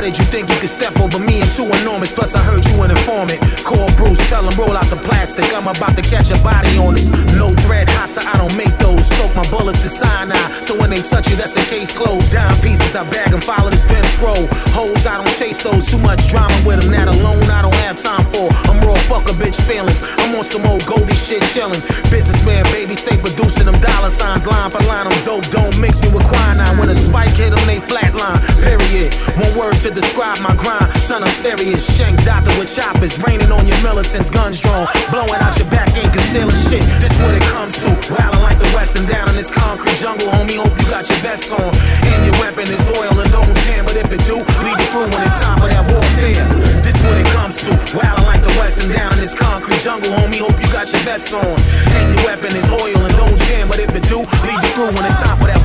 did 0.05 0.21
you 0.21 0.25
think 0.29 0.45
you 0.53 0.59
could 0.61 0.69
step 0.69 0.93
over 1.01 1.17
me 1.17 1.41
and 1.41 1.49
too 1.49 1.65
enormous? 1.81 2.13
Plus, 2.13 2.37
I 2.37 2.41
heard 2.45 2.61
you 2.69 2.77
an 2.85 2.91
informant. 2.93 3.41
Call 3.65 3.89
Bruce, 3.97 4.21
tell 4.29 4.45
him 4.45 4.53
roll 4.53 4.77
out 4.77 4.85
the 4.93 5.01
plastic. 5.01 5.49
I'm 5.49 5.65
about 5.65 5.97
to 5.97 6.05
catch 6.05 6.29
a 6.29 6.37
body 6.45 6.77
on 6.77 6.93
this. 6.93 7.09
No 7.33 7.49
thread, 7.65 7.89
Hassa, 7.89 8.21
I 8.21 8.37
don't 8.37 8.53
make 8.53 8.77
those. 8.77 9.01
Soak 9.01 9.33
my 9.33 9.41
bullets 9.49 9.81
in 9.81 9.89
cyanide, 9.89 10.61
so 10.61 10.77
when 10.77 10.93
they 10.93 11.01
touch 11.01 11.33
you, 11.33 11.35
that's 11.35 11.57
a 11.57 11.65
case 11.73 11.89
closed. 11.89 12.31
Dime 12.37 12.53
pieces, 12.61 12.95
I 12.95 13.01
bag 13.09 13.33
them, 13.33 13.41
follow 13.41 13.73
the 13.73 13.81
spin 13.81 14.05
scroll. 14.13 14.45
Hoes, 14.77 15.09
I 15.09 15.17
don't 15.17 15.33
chase 15.41 15.63
those. 15.65 15.89
Too 15.89 15.97
much 15.97 16.29
drama 16.29 16.53
with 16.61 16.85
them, 16.85 16.93
that 16.93 17.09
alone 17.09 17.49
I 17.49 17.65
don't 17.65 17.81
have 17.89 17.97
time 17.97 18.29
for. 18.29 18.53
I'm 18.69 18.77
raw, 18.85 18.93
fuck 19.09 19.25
a 19.25 19.33
bitch 19.33 19.57
feelings. 19.65 20.05
I'm 20.21 20.37
on 20.37 20.45
some 20.45 20.69
old 20.69 20.85
Goldie 20.85 21.17
shit 21.17 21.41
chillin'. 21.49 21.81
Businessman, 22.13 22.61
baby, 22.69 22.93
stay 22.93 23.17
producing 23.17 23.65
them 23.65 23.81
dollar 23.81 24.13
signs. 24.13 24.45
Line 24.45 24.69
for 24.69 24.85
line, 24.85 25.09
I'm 25.09 25.17
dope, 25.25 25.49
don't 25.49 25.73
mix 25.81 26.05
me 26.05 26.13
with 26.13 26.29
quinine. 26.29 26.77
When 26.77 26.93
a 26.93 26.95
spike 26.95 27.33
hit 27.33 27.57
them, 27.57 27.65
they 27.65 27.81
flatline. 27.81 28.37
Period. 28.61 29.09
One 29.41 29.57
word 29.57 29.81
to 29.81 29.94
describe 29.95 30.37
my 30.43 30.53
grind. 30.59 30.91
Son, 30.91 31.23
I'm 31.23 31.31
serious. 31.31 31.87
Shank 31.87 32.19
doctor 32.27 32.51
with 32.59 32.69
choppers. 32.69 33.17
Raining 33.23 33.49
on 33.49 33.65
your 33.65 33.79
militants, 33.81 34.29
guns 34.29 34.59
drawn. 34.59 34.85
Blowing 35.09 35.39
out 35.39 35.55
your 35.57 35.71
back, 35.71 35.89
ain't 35.95 36.11
concealing 36.11 36.53
shit. 36.67 36.83
This 36.99 37.15
what 37.23 37.33
it 37.33 37.41
comes 37.55 37.79
to. 37.87 37.89
Wildin' 38.11 38.43
like 38.43 38.59
the 38.59 38.69
West 38.75 38.99
and 38.99 39.07
down 39.07 39.31
in 39.31 39.35
this 39.39 39.49
concrete 39.49 39.95
jungle, 39.95 40.27
homie. 40.35 40.59
Hope 40.59 40.75
you 40.75 40.85
got 40.91 41.07
your 41.07 41.21
best 41.23 41.49
on. 41.55 41.71
And 42.11 42.19
your 42.27 42.35
weapon 42.43 42.67
is 42.67 42.83
oil 42.91 43.15
and 43.15 43.31
don't 43.31 43.55
jam. 43.65 43.87
But 43.87 43.95
if 43.95 44.11
it 44.11 44.21
do, 44.27 44.43
leave 44.61 44.77
it 44.77 44.89
through 44.91 45.07
when 45.07 45.21
it's 45.23 45.39
time 45.39 45.57
for 45.63 45.71
that 45.71 45.87
warfare. 45.87 46.43
This 46.83 46.99
what 47.07 47.17
it 47.17 47.27
comes 47.31 47.63
to. 47.65 47.71
Wildin' 47.95 48.27
like 48.27 48.43
the 48.43 48.53
West 48.59 48.83
and 48.83 48.91
down 48.91 49.15
in 49.15 49.19
this 49.23 49.33
concrete 49.33 49.79
jungle, 49.79 50.11
homie. 50.19 50.43
Hope 50.43 50.59
you 50.59 50.69
got 50.75 50.91
your 50.91 51.01
best 51.07 51.31
on. 51.33 51.55
And 51.95 52.11
your 52.11 52.21
weapon 52.27 52.51
is 52.51 52.67
oil 52.69 52.99
and 52.99 53.15
don't 53.15 53.39
jam. 53.47 53.71
But 53.71 53.79
if 53.79 53.95
it 53.95 54.03
do, 54.11 54.19
leave 54.43 54.59
it 54.59 54.71
through 54.75 54.91
when 54.91 55.07
it's 55.07 55.23
time 55.23 55.39
for 55.39 55.47
that 55.47 55.63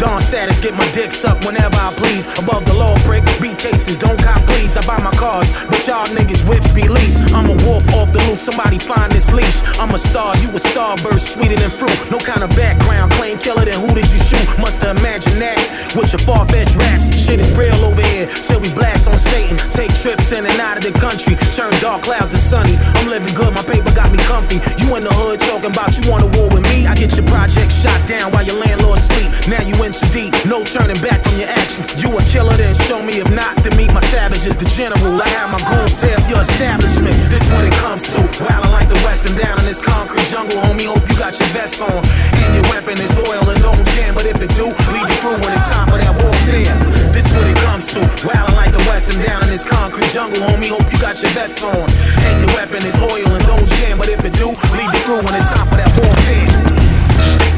Dawn 0.00 0.18
status, 0.18 0.60
get 0.60 0.72
my 0.72 0.88
dick 0.96 1.12
sucked 1.12 1.44
whenever 1.44 1.76
I 1.76 1.92
please. 1.92 2.24
Above 2.40 2.64
the 2.64 2.72
law, 2.72 2.96
brick, 3.04 3.20
beat 3.36 3.58
cases, 3.58 3.98
don't 3.98 4.16
cop 4.16 4.40
please. 4.48 4.72
I 4.74 4.80
buy 4.88 4.96
my 4.96 5.12
cars, 5.12 5.52
but 5.68 5.76
y'all 5.84 6.08
niggas 6.16 6.40
whips 6.48 6.72
be 6.72 6.88
leaves. 6.88 7.20
I'm 7.36 7.52
a 7.52 7.56
wolf 7.68 7.84
off 7.92 8.08
the 8.08 8.24
loose, 8.24 8.40
somebody 8.40 8.78
find 8.80 9.12
this 9.12 9.28
leash. 9.30 9.60
I'm 9.76 9.92
a 9.92 10.00
star, 10.00 10.32
you 10.40 10.48
a 10.56 10.60
starburst, 10.60 11.36
sweeter 11.36 11.60
than 11.60 11.68
fruit. 11.68 11.92
No 12.10 12.16
kind 12.16 12.40
of 12.40 12.48
background, 12.56 13.12
claim 13.12 13.36
killer, 13.36 13.68
then 13.68 13.76
who 13.76 13.92
did 13.92 14.08
you 14.08 14.20
shoot? 14.24 14.40
Musta 14.56 14.96
imagine 14.96 15.36
that 15.44 15.60
with 15.92 16.16
your 16.16 16.24
far-fetched 16.24 16.80
raps. 16.80 17.12
Shit 17.12 17.36
is 17.36 17.52
real 17.52 17.76
over 17.84 18.00
here, 18.16 18.24
so 18.32 18.56
we 18.56 18.72
blast 18.72 19.04
on 19.04 19.20
Satan. 19.20 19.60
Take 19.68 19.92
trips 20.00 20.32
in 20.32 20.48
and 20.48 20.60
out 20.64 20.80
of 20.80 20.82
the 20.82 20.96
country, 20.96 21.36
turn 21.52 21.76
dark 21.84 22.08
clouds 22.08 22.32
to 22.32 22.40
sunny. 22.40 22.72
I'm 22.96 23.04
living 23.12 23.36
good, 23.36 23.52
my 23.52 23.64
paper 23.68 23.92
got 23.92 24.08
me 24.08 24.18
comfy. 24.24 24.64
You 24.80 24.96
in 24.96 25.04
the 25.04 25.12
hood 25.12 25.44
talking 25.44 25.76
about 25.76 25.92
you 26.00 26.08
want 26.08 26.24
a 26.24 26.30
war 26.40 26.48
with 26.48 26.64
me? 26.72 26.88
I 26.88 26.96
get 26.96 27.12
your 27.20 27.28
project 27.28 27.68
shot 27.68 28.00
down 28.08 28.32
while 28.32 28.48
your 28.48 28.56
landlord 28.56 28.96
sleep. 28.96 29.28
Now 29.44 29.60
you 29.60 29.76
in 29.84 29.89
too 29.92 30.06
deep, 30.14 30.34
no 30.46 30.62
turning 30.62 30.98
back 31.02 31.22
from 31.22 31.38
your 31.38 31.50
actions. 31.50 31.90
You 31.98 32.10
a 32.14 32.22
killer, 32.30 32.54
then 32.54 32.74
show 32.74 33.02
me 33.02 33.18
if 33.18 33.30
not, 33.34 33.58
to 33.64 33.70
meet 33.76 33.90
my 33.92 34.00
savages. 34.00 34.56
The 34.56 34.68
general. 34.70 35.18
I 35.18 35.28
have 35.40 35.50
my 35.50 35.60
goons 35.66 35.98
tear 36.00 36.14
up 36.14 36.26
your 36.30 36.40
establishment. 36.40 37.16
This 37.30 37.44
what 37.50 37.64
it 37.64 37.74
comes 37.82 38.06
to. 38.14 38.22
Wildin' 38.44 38.70
like 38.70 38.88
the 38.88 39.00
West 39.06 39.26
and 39.26 39.36
down 39.38 39.58
in 39.58 39.66
this 39.66 39.80
concrete 39.80 40.26
jungle, 40.30 40.58
homie. 40.62 40.86
Hope 40.86 41.02
you 41.08 41.16
got 41.18 41.34
your 41.38 41.50
vest 41.50 41.82
on. 41.82 42.02
And 42.44 42.50
your 42.54 42.66
weapon 42.70 42.98
is 43.02 43.14
oil 43.18 43.42
and 43.46 43.60
don't 43.62 43.82
jam. 43.96 44.14
But 44.14 44.26
if 44.26 44.38
it 44.38 44.52
do, 44.54 44.70
leave 44.94 45.08
it 45.10 45.18
through 45.22 45.38
when 45.42 45.52
it's 45.52 45.68
time 45.70 45.88
for 45.90 45.98
that 45.98 46.14
warfare. 46.14 46.74
This 47.10 47.26
what 47.34 47.46
it 47.50 47.58
comes 47.66 47.90
to. 47.94 48.00
Wildin' 48.22 48.56
like 48.56 48.72
the 48.72 48.84
West 48.90 49.10
and 49.10 49.20
down 49.26 49.42
in 49.42 49.50
this 49.50 49.64
concrete 49.66 50.10
jungle, 50.14 50.38
homie. 50.46 50.70
Hope 50.70 50.86
you 50.92 50.98
got 51.02 51.18
your 51.18 51.32
vest 51.34 51.64
on. 51.64 51.88
And 52.26 52.34
your 52.38 52.52
weapon 52.54 52.84
is 52.86 52.98
oil 53.00 53.26
and 53.26 53.44
don't 53.46 53.66
jam. 53.80 53.98
But 53.98 54.08
if 54.08 54.22
it 54.22 54.34
do, 54.38 54.54
leave 54.76 54.92
it 54.92 55.02
through 55.02 55.24
when 55.24 55.34
it's 55.34 55.50
time 55.50 55.66
for 55.66 55.78
that 55.80 55.90
warfare. 55.98 56.48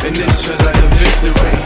And 0.06 0.14
this 0.16 0.44
feels 0.46 0.62
like 0.62 0.78
a 0.80 0.88
victory. 0.96 1.62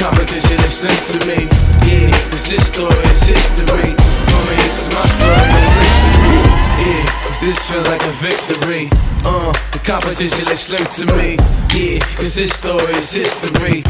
Competition 0.00 0.58
is 0.64 0.78
slim 0.78 0.96
to 1.12 1.26
me. 1.26 1.44
Yeah, 1.84 2.32
it's 2.32 2.48
this 2.48 2.68
story, 2.68 2.96
it's 3.04 3.20
history. 3.20 3.92
Homie, 4.32 4.56
this 4.62 4.88
is 4.88 4.94
my 4.94 5.06
story, 5.06 5.36
no 5.36 5.60
mystery. 5.76 6.40
Yeah, 6.80 7.04
'cause 7.22 7.40
this 7.40 7.58
feels 7.68 7.86
like 7.86 8.02
a 8.02 8.10
victory. 8.12 8.88
Uh, 9.26 9.52
the 9.72 9.78
competition 9.80 10.48
is 10.48 10.60
slim 10.60 10.86
to 10.86 11.04
me. 11.14 11.36
Yeah, 11.74 12.18
it's 12.18 12.34
this 12.34 12.50
story, 12.50 12.94
it's 12.94 13.12
history. 13.12 13.84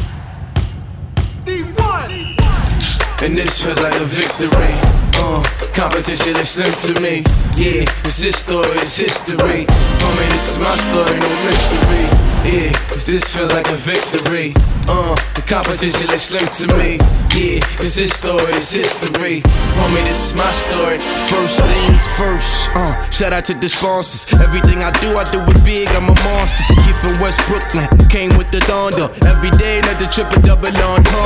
And 3.23 3.37
this 3.37 3.62
feels 3.62 3.79
like 3.79 3.95
a 3.95 4.05
victory. 4.05 5.00
Uh, 5.21 5.43
competition 5.75 6.37
is 6.37 6.50
slim 6.50 6.73
to 6.73 7.00
me. 7.00 7.23
Yeah, 7.57 7.85
it's 8.05 8.23
this 8.23 8.39
story, 8.39 8.79
it's 8.79 8.97
history. 8.97 9.67
Homie, 10.00 10.29
this 10.33 10.53
is 10.53 10.59
my 10.59 10.75
story, 10.77 11.19
no 11.19 11.29
mystery. 11.45 12.07
Yeah, 12.45 12.73
'cause 12.89 13.05
this 13.05 13.25
feels 13.35 13.53
like 13.53 13.69
a 13.69 13.77
victory. 13.77 14.55
Uh, 14.89 15.15
the 15.35 15.43
competition 15.43 16.09
is 16.11 16.23
slim 16.23 16.49
to 16.49 16.67
me. 16.79 16.99
Yeah, 17.37 17.61
it's 17.79 17.95
this 17.95 18.11
story, 18.12 18.53
it's 18.55 18.73
history. 18.73 19.43
Homie, 19.79 20.03
this 20.09 20.19
is 20.27 20.35
my 20.35 20.50
story. 20.50 20.99
First 21.29 21.61
things 21.61 22.03
first, 22.17 22.71
uh, 22.75 22.95
shout 23.11 23.33
out 23.33 23.45
to 23.45 23.55
the 23.55 23.69
sponsors. 23.69 24.27
Everything 24.41 24.83
I 24.83 24.91
do, 25.03 25.17
I 25.19 25.25
do 25.25 25.41
it 25.53 25.62
big, 25.65 25.89
I'm 25.91 26.09
a 26.09 26.17
monster. 26.25 26.65
The 26.69 26.77
kid 26.83 26.97
from 26.97 27.21
West 27.21 27.41
Brooklyn 27.47 27.87
came 28.09 28.37
with 28.39 28.50
the 28.50 28.61
thunder. 28.61 29.09
Every 29.29 29.50
day, 29.62 29.79
another 29.79 30.07
triple 30.07 30.41
double 30.43 30.73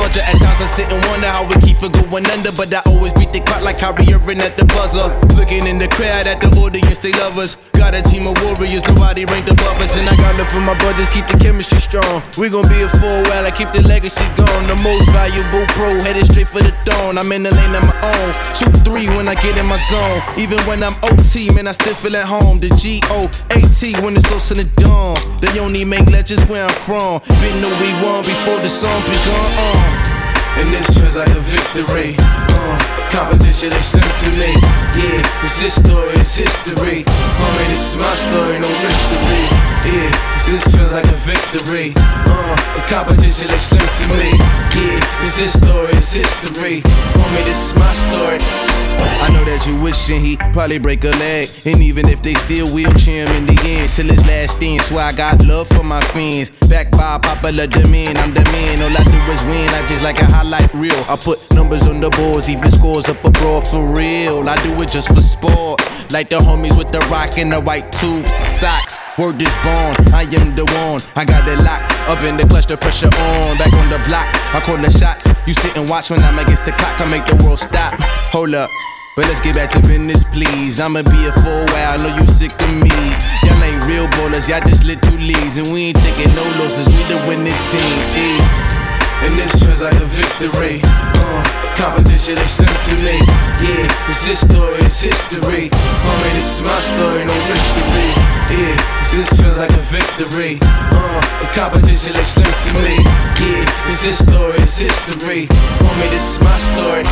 entendre. 0.05 0.21
At 0.23 0.39
times 0.39 0.61
I 0.61 0.65
sit 0.65 0.91
and 0.91 1.03
wonder 1.05 1.27
how 1.27 1.45
we 1.47 1.55
keep 1.61 1.77
from 1.77 1.91
going 1.91 2.25
under, 2.29 2.51
but 2.51 2.73
I 2.73 2.81
always 2.85 3.13
beat 3.13 3.33
the 3.33 3.41
clock 3.41 3.61
like 3.61 3.77
Kyrie 3.77 4.13
Irving 4.13 4.39
at 4.39 4.57
the 4.57 4.65
buzzer. 4.65 5.09
Looking 5.35 5.65
in 5.67 5.79
the 5.79 5.87
crowd 5.87 6.27
at 6.27 6.41
the 6.41 6.49
audience, 6.61 6.99
they 6.99 7.11
love 7.13 7.37
us. 7.37 7.57
Got 7.73 7.95
a 7.95 8.01
team 8.01 8.27
of 8.27 8.37
warriors, 8.43 8.83
nobody 8.87 9.25
ranked 9.25 9.49
above 9.49 9.77
us. 9.81 9.95
And 9.97 10.07
I 10.07 10.15
got 10.15 10.35
love 10.37 10.49
for 10.49 10.61
my 10.61 10.77
brothers, 10.77 11.07
keep 11.09 11.27
the 11.27 11.37
chemistry 11.37 11.79
strong. 11.79 12.21
We 12.37 12.49
gon' 12.49 12.67
be 12.69 12.81
a 12.81 12.89
full 12.89 13.21
while 13.29 13.45
I 13.45 13.51
keep 13.51 13.71
the 13.73 13.81
legacy 13.83 14.25
going. 14.35 14.67
The 14.67 14.77
most 14.83 15.09
valuable 15.09 15.65
pro, 15.73 15.99
headed 16.01 16.25
straight 16.25 16.47
for 16.47 16.61
the 16.61 16.73
throne. 16.85 17.17
I'm 17.17 17.31
in 17.31 17.43
the 17.43 17.53
lane 17.53 17.75
of 17.75 17.83
my 17.83 17.97
own. 18.01 18.29
Two, 18.53 18.71
three 18.85 19.07
when 19.07 19.27
I 19.27 19.35
get 19.35 19.57
in 19.57 19.65
my 19.65 19.77
zone. 19.77 20.21
Even 20.37 20.59
when 20.69 20.83
I'm 20.83 20.95
OT, 21.03 21.49
man, 21.53 21.67
I 21.67 21.73
still 21.73 21.95
feel 21.95 22.15
at 22.15 22.25
home. 22.25 22.59
The 22.59 22.69
G 22.77 23.01
O 23.11 23.29
A 23.51 23.59
T 23.61 23.93
when 24.01 24.15
it's 24.15 24.25
close 24.27 24.47
to 24.49 24.53
the 24.53 24.65
dawn. 24.81 25.17
They 25.41 25.59
only 25.59 25.85
make 25.85 26.09
legends 26.09 26.43
where 26.45 26.65
I'm 26.65 26.77
from. 26.85 27.21
Been 27.41 27.61
know 27.61 27.71
we 27.81 27.89
won 28.01 28.23
before 28.23 28.59
the 28.59 28.69
song 28.69 29.01
begun. 29.03 29.51
Uh. 29.57 29.94
And 30.57 30.67
this 30.69 30.87
feels 30.97 31.15
like 31.15 31.29
a 31.29 31.41
victory. 31.41 32.15
Uh, 32.19 32.75
competition 33.11 33.71
is 33.73 33.85
slim 33.91 34.03
to 34.03 34.29
me. 34.39 34.51
Yeah, 34.95 35.43
it's 35.43 35.61
this 35.61 35.75
story, 35.75 36.13
it's 36.15 36.35
history. 36.35 37.03
Homie, 37.03 37.67
this 37.67 37.91
is 37.91 37.97
my 37.97 38.13
story, 38.15 38.59
no 38.59 38.69
mystery. 38.83 39.43
Yeah, 39.83 40.09
this 40.47 40.63
feels 40.71 40.91
like 40.91 41.05
a 41.05 41.19
victory. 41.27 41.93
Uh, 41.97 42.55
the 42.75 42.83
competition 42.87 43.49
is 43.51 43.63
slim 43.67 43.83
to 43.83 44.05
me. 44.17 44.31
Yeah, 44.75 45.23
it's 45.23 45.37
this 45.37 45.53
story, 45.59 45.91
it's 45.93 46.11
history. 46.11 46.81
Homie, 46.81 47.45
this 47.45 47.71
is 47.71 47.75
my 47.75 47.91
story. 47.93 48.74
I 48.99 49.29
know 49.31 49.43
that 49.45 49.65
you 49.67 49.79
wishing 49.79 50.21
he 50.21 50.37
probably 50.37 50.77
break 50.77 51.03
a 51.03 51.09
leg. 51.17 51.49
And 51.65 51.81
even 51.81 52.07
if 52.07 52.21
they 52.21 52.33
still 52.35 52.67
wheelchair 52.73 53.27
him 53.27 53.35
in 53.35 53.55
the 53.55 53.61
end, 53.63 53.89
till 53.89 54.07
his 54.07 54.25
last 54.25 54.57
stand. 54.57 54.81
So 54.83 54.97
I 54.97 55.11
got 55.13 55.43
love 55.45 55.67
for 55.67 55.83
my 55.83 56.01
fans. 56.01 56.49
Back 56.69 56.91
by 56.91 57.17
popular 57.19 57.67
demand, 57.67 58.17
I'm 58.17 58.33
the 58.33 58.43
man. 58.51 58.81
All 58.81 58.95
I 58.95 59.03
do 59.03 59.31
is 59.31 59.43
win. 59.45 59.65
Life 59.71 59.91
is 59.91 60.03
like 60.03 60.19
a 60.19 60.25
highlight 60.25 60.73
reel. 60.73 61.03
I 61.07 61.15
put 61.15 61.39
numbers 61.53 61.87
on 61.87 62.01
the 62.01 62.09
boards, 62.11 62.49
even 62.49 62.69
scores 62.71 63.09
up 63.09 63.23
abroad 63.23 63.67
for 63.67 63.85
real. 63.85 64.47
I 64.47 64.55
do 64.63 64.79
it 64.81 64.89
just 64.89 65.07
for 65.07 65.21
sport. 65.21 65.81
Like 66.11 66.29
the 66.29 66.37
homies 66.37 66.77
with 66.77 66.91
the 66.91 66.99
rock 67.11 67.37
and 67.37 67.51
the 67.51 67.59
white 67.59 67.91
tube 67.91 68.29
socks. 68.29 68.99
Word 69.17 69.41
is 69.41 69.55
born, 69.63 69.95
I 70.13 70.27
am 70.37 70.55
the 70.55 70.65
one. 70.75 71.01
I 71.15 71.23
got 71.25 71.47
it 71.47 71.57
locked 71.63 71.91
up 72.09 72.21
in 72.23 72.37
the 72.37 72.45
clutch, 72.45 72.67
the 72.67 72.77
pressure 72.77 73.07
on. 73.07 73.57
Back 73.57 73.73
on 73.73 73.89
the 73.89 73.97
block, 74.07 74.27
I 74.53 74.61
call 74.63 74.77
the 74.77 74.89
shots. 74.89 75.27
You 75.47 75.53
sit 75.53 75.75
and 75.77 75.89
watch 75.89 76.09
when 76.09 76.19
I'm 76.19 76.37
against 76.37 76.65
the 76.65 76.73
clock. 76.73 76.99
I 76.99 77.05
make 77.09 77.25
the 77.25 77.35
world 77.43 77.59
stop. 77.59 77.99
Hold 78.31 78.55
up. 78.55 78.69
But 79.15 79.27
let's 79.27 79.39
get 79.39 79.55
back 79.55 79.69
to 79.71 79.79
business, 79.79 80.25
please. 80.25 80.81
I'ma 80.81 81.01
be 81.01 81.23
a 81.23 81.31
full 81.31 81.63
while, 81.71 81.87
I 81.87 81.97
know 82.03 82.19
you 82.19 82.27
sick 82.27 82.51
of 82.51 82.73
me. 82.75 82.91
Y'all 83.47 83.63
ain't 83.63 83.79
real 83.87 84.11
ballers, 84.19 84.51
y'all 84.51 84.59
just 84.67 84.83
lit 84.83 85.01
two 85.03 85.15
leads. 85.15 85.55
And 85.55 85.71
we 85.71 85.87
ain't 85.87 85.99
taking 86.03 86.27
no 86.35 86.43
losses, 86.59 86.83
we 86.83 86.99
the 87.07 87.15
winning 87.23 87.55
team. 87.71 87.97
Is. 88.11 88.51
And 89.23 89.31
this 89.39 89.55
feels 89.55 89.79
like 89.79 89.95
a 89.95 90.09
victory. 90.11 90.83
Uh, 90.83 91.39
competition 91.79 92.35
is 92.43 92.59
slim 92.59 92.67
to 92.67 92.95
me. 93.07 93.23
Yeah, 93.63 94.11
it's 94.11 94.27
this 94.27 94.43
story, 94.43 94.83
it's 94.83 94.99
history. 94.99 95.71
Homie, 95.71 96.31
this 96.35 96.59
is 96.59 96.61
my 96.67 96.75
story, 96.83 97.23
no 97.23 97.35
mystery. 97.47 98.11
Yeah, 98.51 98.75
this 99.15 99.31
feels 99.39 99.55
like 99.55 99.71
a 99.71 99.83
victory. 99.95 100.59
Uh, 100.61 101.21
the 101.39 101.47
competition 101.55 102.11
is 102.19 102.35
slim 102.35 102.51
to 102.51 102.71
me. 102.83 102.99
Yeah, 103.39 103.87
it's 103.87 104.03
this 104.03 104.19
story, 104.19 104.59
it's 104.59 104.75
history. 104.75 105.47
Homie, 105.47 106.09
this 106.11 106.35
is 106.35 106.41
my 106.43 106.57
story. 106.59 107.07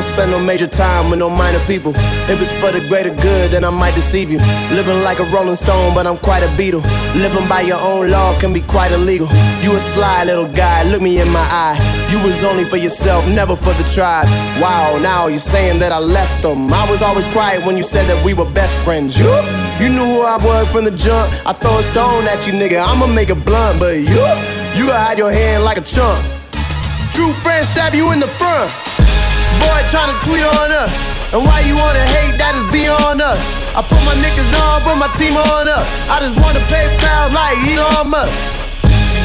Don't 0.00 0.12
spend 0.14 0.30
no 0.30 0.38
major 0.44 0.66
time 0.66 1.10
with 1.10 1.18
no 1.18 1.28
minor 1.28 1.58
people. 1.66 1.92
If 2.32 2.40
it's 2.40 2.52
for 2.52 2.72
the 2.72 2.80
greater 2.88 3.10
good, 3.10 3.50
then 3.50 3.64
I 3.64 3.70
might 3.70 3.94
deceive 3.94 4.30
you. 4.30 4.38
Living 4.72 5.02
like 5.02 5.18
a 5.18 5.24
rolling 5.24 5.56
stone, 5.56 5.94
but 5.94 6.06
I'm 6.06 6.16
quite 6.16 6.42
a 6.42 6.56
beetle. 6.56 6.80
Living 7.16 7.46
by 7.48 7.62
your 7.62 7.78
own 7.80 8.10
law 8.10 8.38
can 8.40 8.52
be 8.52 8.62
quite 8.62 8.92
illegal. 8.92 9.28
You 9.60 9.76
a 9.76 9.80
sly 9.80 10.24
little 10.24 10.48
guy, 10.48 10.84
look 10.84 11.02
me 11.02 11.20
in 11.20 11.28
my 11.30 11.46
eye. 11.66 11.76
You 12.10 12.18
was 12.26 12.42
only 12.44 12.64
for 12.64 12.76
yourself, 12.78 13.28
never 13.28 13.54
for 13.54 13.74
the 13.74 13.84
tribe. 13.92 14.26
Wow, 14.62 14.98
now 15.02 15.26
you're 15.26 15.38
saying 15.38 15.80
that 15.80 15.92
I 15.92 15.98
left 15.98 16.42
them. 16.42 16.72
I 16.72 16.90
was 16.90 17.02
always 17.02 17.26
quiet 17.28 17.66
when 17.66 17.76
you 17.76 17.82
said 17.82 18.06
that 18.08 18.24
we 18.24 18.32
were 18.32 18.50
best 18.50 18.76
friends. 18.84 19.18
You, 19.18 19.28
you 19.80 19.90
knew 19.92 20.06
who 20.14 20.22
I 20.22 20.38
was 20.42 20.70
from 20.72 20.84
the 20.84 20.92
jump. 20.92 21.30
I 21.44 21.52
throw 21.52 21.78
a 21.78 21.82
stone 21.82 22.24
at 22.24 22.46
you, 22.46 22.54
nigga. 22.54 22.82
I'ma 22.82 23.06
make 23.06 23.28
it 23.28 23.44
blunt, 23.44 23.78
but 23.78 23.96
you, 23.96 24.24
you 24.78 24.86
hide 24.92 25.18
your 25.18 25.30
hand 25.30 25.64
like 25.64 25.76
a 25.76 25.82
chump. 25.82 26.24
True 27.12 27.32
friends 27.32 27.68
stab 27.68 27.92
you 27.94 28.12
in 28.12 28.20
the 28.20 28.28
front. 28.28 28.89
Boy 29.60 29.80
tryna 29.92 30.16
tweet 30.24 30.44
on 30.58 30.72
us. 30.72 30.92
And 31.32 31.44
why 31.46 31.60
you 31.62 31.76
wanna 31.76 32.04
hate, 32.16 32.34
that 32.40 32.58
is 32.58 32.66
beyond 32.72 33.22
us. 33.22 33.38
I 33.76 33.84
put 33.84 34.00
my 34.02 34.16
niggas 34.18 34.50
on, 34.58 34.82
put 34.82 34.96
my 34.98 35.10
team 35.14 35.36
on 35.36 35.68
up. 35.68 35.84
I 36.10 36.18
just 36.18 36.34
wanna 36.40 36.64
pay 36.66 36.88
pals 36.98 37.30
like 37.30 37.56
Elon 37.62 38.10
Musk. 38.10 38.34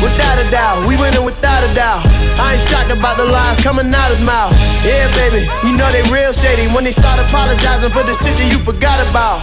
Without 0.04 0.38
a 0.38 0.46
doubt, 0.52 0.86
we 0.86 1.00
winning 1.00 1.24
without 1.24 1.64
a 1.64 1.72
doubt. 1.74 2.04
I 2.38 2.54
ain't 2.54 2.64
shocked 2.68 2.92
about 2.92 3.18
the 3.18 3.26
lies 3.26 3.58
coming 3.64 3.88
out 3.90 4.12
his 4.12 4.22
mouth. 4.22 4.52
Yeah, 4.84 5.08
baby, 5.16 5.48
you 5.64 5.74
know 5.74 5.88
they 5.90 6.04
real 6.12 6.34
shady 6.34 6.68
when 6.76 6.84
they 6.84 6.92
start 6.92 7.18
apologizing 7.18 7.90
for 7.90 8.04
the 8.04 8.14
shit 8.14 8.36
that 8.36 8.48
you 8.52 8.60
forgot 8.60 9.00
about. 9.10 9.42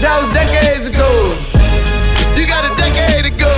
That 0.00 0.16
was 0.24 0.32
decades 0.32 0.88
ago. 0.88 1.36
You 2.40 2.48
got 2.48 2.64
a 2.64 2.74
decade 2.74 3.26
ago. 3.28 3.52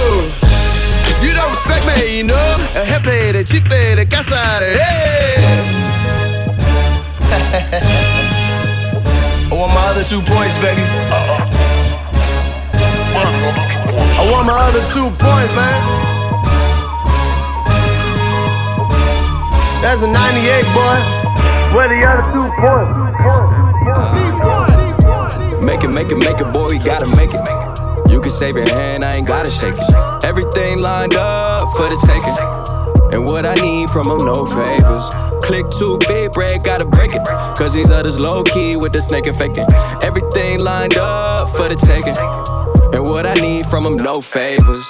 You 1.23 1.33
don't 1.33 1.51
respect 1.55 1.87
me, 1.87 2.19
you 2.19 2.25
know. 2.25 2.49
Jefe 2.75 3.33
de 3.33 3.45
chipe 3.45 3.95
de 3.95 4.05
casa 4.05 4.59
hey. 4.61 5.82
I 7.55 9.51
want 9.53 9.75
my 9.75 9.85
other 9.93 10.05
two 10.05 10.23
points, 10.23 10.57
baby. 10.57 10.81
I 13.93 14.31
want 14.33 14.47
my 14.47 14.57
other 14.57 14.81
two 14.89 15.11
points, 15.21 15.53
man. 15.53 15.77
That's 19.83 20.01
a 20.01 20.07
98, 20.07 20.65
boy. 20.73 20.97
Where 21.77 21.89
the 21.93 22.01
other 22.09 22.25
two 22.33 22.49
points? 22.57 22.89
Make 25.63 25.85
it, 25.85 25.89
make 25.89 26.11
it, 26.11 26.17
make 26.17 26.41
it, 26.41 26.53
boy, 26.55 26.69
we 26.71 26.79
gotta 26.79 27.07
make 27.07 27.35
it. 27.35 28.11
You 28.11 28.23
can 28.23 28.31
save 28.31 28.57
your 28.57 28.67
hand, 28.67 29.05
I 29.05 29.17
ain't 29.17 29.29
gotta 29.29 29.51
shake 29.51 29.77
it. 29.77 30.25
Everything 30.25 30.81
lined 30.81 31.17
up 31.17 31.77
for 31.77 31.87
the 31.91 31.97
taking. 32.07 32.62
And 33.13 33.27
what 33.27 33.45
I 33.45 33.55
need 33.57 33.91
from 33.91 34.05
them, 34.05 34.25
no 34.25 34.47
favors. 34.47 35.11
Click 35.43 35.69
too 35.71 35.99
big, 36.09 36.33
break, 36.33 36.63
gotta 36.63 36.87
break 36.87 37.13
it. 37.15 37.23
Cause 37.59 37.75
these 37.75 37.91
others 37.91 38.19
low 38.19 38.43
key 38.43 38.77
with 38.77 38.93
the 38.93 39.01
snake 39.01 39.27
faking. 39.27 39.67
Everything 40.03 40.61
lined 40.61 40.97
up 40.97 41.51
for 41.51 41.69
the 41.69 41.77
taking. 41.77 42.17
And 42.95 43.05
what 43.05 43.27
I 43.27 43.35
need 43.35 43.67
from 43.67 43.85
them, 43.85 43.97
no 43.97 44.21
favors. 44.21 44.87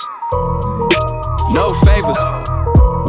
No 1.50 1.68
favors. 1.84 2.18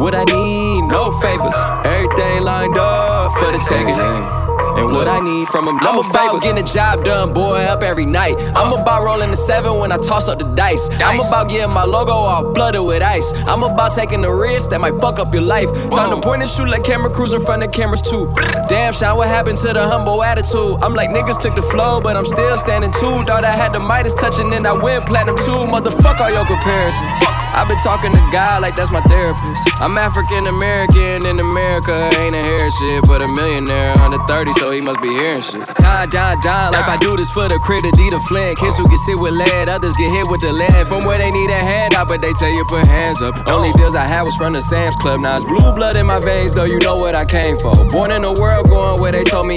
What 0.02 0.14
I 0.14 0.24
need, 0.24 0.82
no 0.88 1.06
favors. 1.20 1.56
Everything 1.84 2.42
lined 2.42 2.76
up 2.76 3.32
for 3.38 3.52
the 3.52 3.58
taking. 3.68 4.43
And 4.76 4.92
what 4.92 5.08
I 5.08 5.20
need 5.20 5.48
from 5.48 5.66
them, 5.66 5.76
no 5.78 6.02
I'm 6.02 6.10
about 6.10 6.42
getting 6.42 6.64
the 6.64 6.70
job 6.70 7.04
done, 7.04 7.32
boy, 7.32 7.58
up 7.64 7.82
every 7.82 8.06
night. 8.06 8.36
Uh. 8.36 8.52
I'm 8.56 8.72
about 8.72 9.04
rolling 9.04 9.30
the 9.30 9.36
seven 9.36 9.78
when 9.78 9.92
I 9.92 9.98
toss 9.98 10.28
up 10.28 10.38
the 10.38 10.44
dice. 10.54 10.88
I'm 10.94 11.20
about 11.20 11.48
getting 11.48 11.72
my 11.72 11.84
logo 11.84 12.12
all 12.12 12.52
blooded 12.52 12.82
with 12.82 13.02
ice. 13.02 13.32
I'm 13.46 13.62
about 13.62 13.92
taking 13.94 14.22
the 14.22 14.30
risk 14.30 14.70
that 14.70 14.80
might 14.80 15.00
fuck 15.00 15.18
up 15.18 15.32
your 15.32 15.42
life. 15.42 15.68
Time 15.90 16.10
to 16.10 16.20
point 16.20 16.42
and 16.42 16.50
shoot 16.50 16.68
like 16.68 16.84
camera 16.84 17.10
crews 17.10 17.32
in 17.32 17.44
front 17.44 17.62
of 17.62 17.72
cameras 17.72 18.02
too. 18.02 18.32
Damn, 18.68 18.92
shine, 18.92 19.16
what 19.16 19.28
happened 19.28 19.58
to 19.58 19.72
the 19.72 19.86
humble 19.86 20.22
attitude? 20.22 20.82
I'm 20.82 20.94
like 20.94 21.10
niggas 21.10 21.38
took 21.40 21.54
the 21.54 21.62
flow, 21.62 22.00
but 22.00 22.16
I'm 22.16 22.26
still 22.26 22.56
standing 22.56 22.92
too. 22.92 23.24
Thought 23.24 23.44
I 23.44 23.52
had 23.52 23.72
the 23.72 23.80
Midas 23.80 24.14
touching, 24.14 24.52
and 24.52 24.66
I 24.66 24.72
went 24.72 25.06
platinum 25.06 25.36
too. 25.36 25.64
Motherfuck 25.70 26.20
all 26.20 26.30
your 26.30 26.46
comparisons. 26.46 27.34
I've 27.54 27.68
been 27.68 27.78
talking 27.78 28.10
to 28.10 28.18
God 28.32 28.62
like 28.62 28.74
that's 28.74 28.90
my 28.90 29.00
therapist. 29.02 29.62
I'm 29.80 29.96
African 29.96 30.48
American 30.48 31.24
in 31.24 31.38
America, 31.38 32.10
ain't 32.18 32.34
a 32.34 32.42
hair 32.42 32.68
shit, 32.68 33.04
but 33.06 33.22
a 33.22 33.28
millionaire 33.28 33.94
under 34.02 34.18
30, 34.26 34.52
so 34.64 34.72
he 34.72 34.80
must 34.80 35.00
be 35.02 35.10
hearing 35.10 35.40
shit. 35.40 35.66
Die, 35.76 36.06
die, 36.06 36.36
die, 36.40 36.70
like 36.70 36.88
I 36.88 36.96
do 36.96 37.14
this 37.16 37.30
for 37.30 37.48
the 37.48 37.58
critter, 37.58 37.90
D 37.92 38.08
the 38.08 38.20
flint. 38.20 38.58
Kids 38.58 38.78
who 38.78 38.86
can 38.88 38.96
sit 38.96 39.18
with 39.18 39.34
lead, 39.34 39.68
others 39.68 39.96
get 39.96 40.10
hit 40.10 40.26
with 40.28 40.40
the 40.40 40.52
lead. 40.52 40.86
From 40.88 41.04
where 41.04 41.18
they 41.18 41.30
need 41.30 41.50
a 41.50 41.60
hand 41.60 41.94
out, 41.94 42.08
but 42.08 42.22
they 42.22 42.32
tell 42.34 42.48
you 42.48 42.64
put 42.64 42.86
hands 42.86 43.20
up. 43.20 43.48
Only 43.48 43.72
deals 43.74 43.94
I 43.94 44.04
had 44.04 44.22
was 44.22 44.36
from 44.36 44.54
the 44.54 44.62
Sam's 44.62 44.96
Club. 44.96 45.20
Now 45.20 45.36
it's 45.36 45.44
blue 45.44 45.72
blood 45.72 45.96
in 45.96 46.06
my 46.06 46.20
veins, 46.20 46.54
though 46.54 46.64
you 46.64 46.78
know 46.78 46.96
what 46.96 47.14
I 47.14 47.24
came 47.24 47.58
for. 47.58 47.74
Born 47.90 48.10
in 48.10 48.24
a 48.24 48.32
world 48.32 48.68
going 48.68 49.00
where 49.00 49.12
they 49.12 49.24
told 49.24 49.46
me 49.46 49.53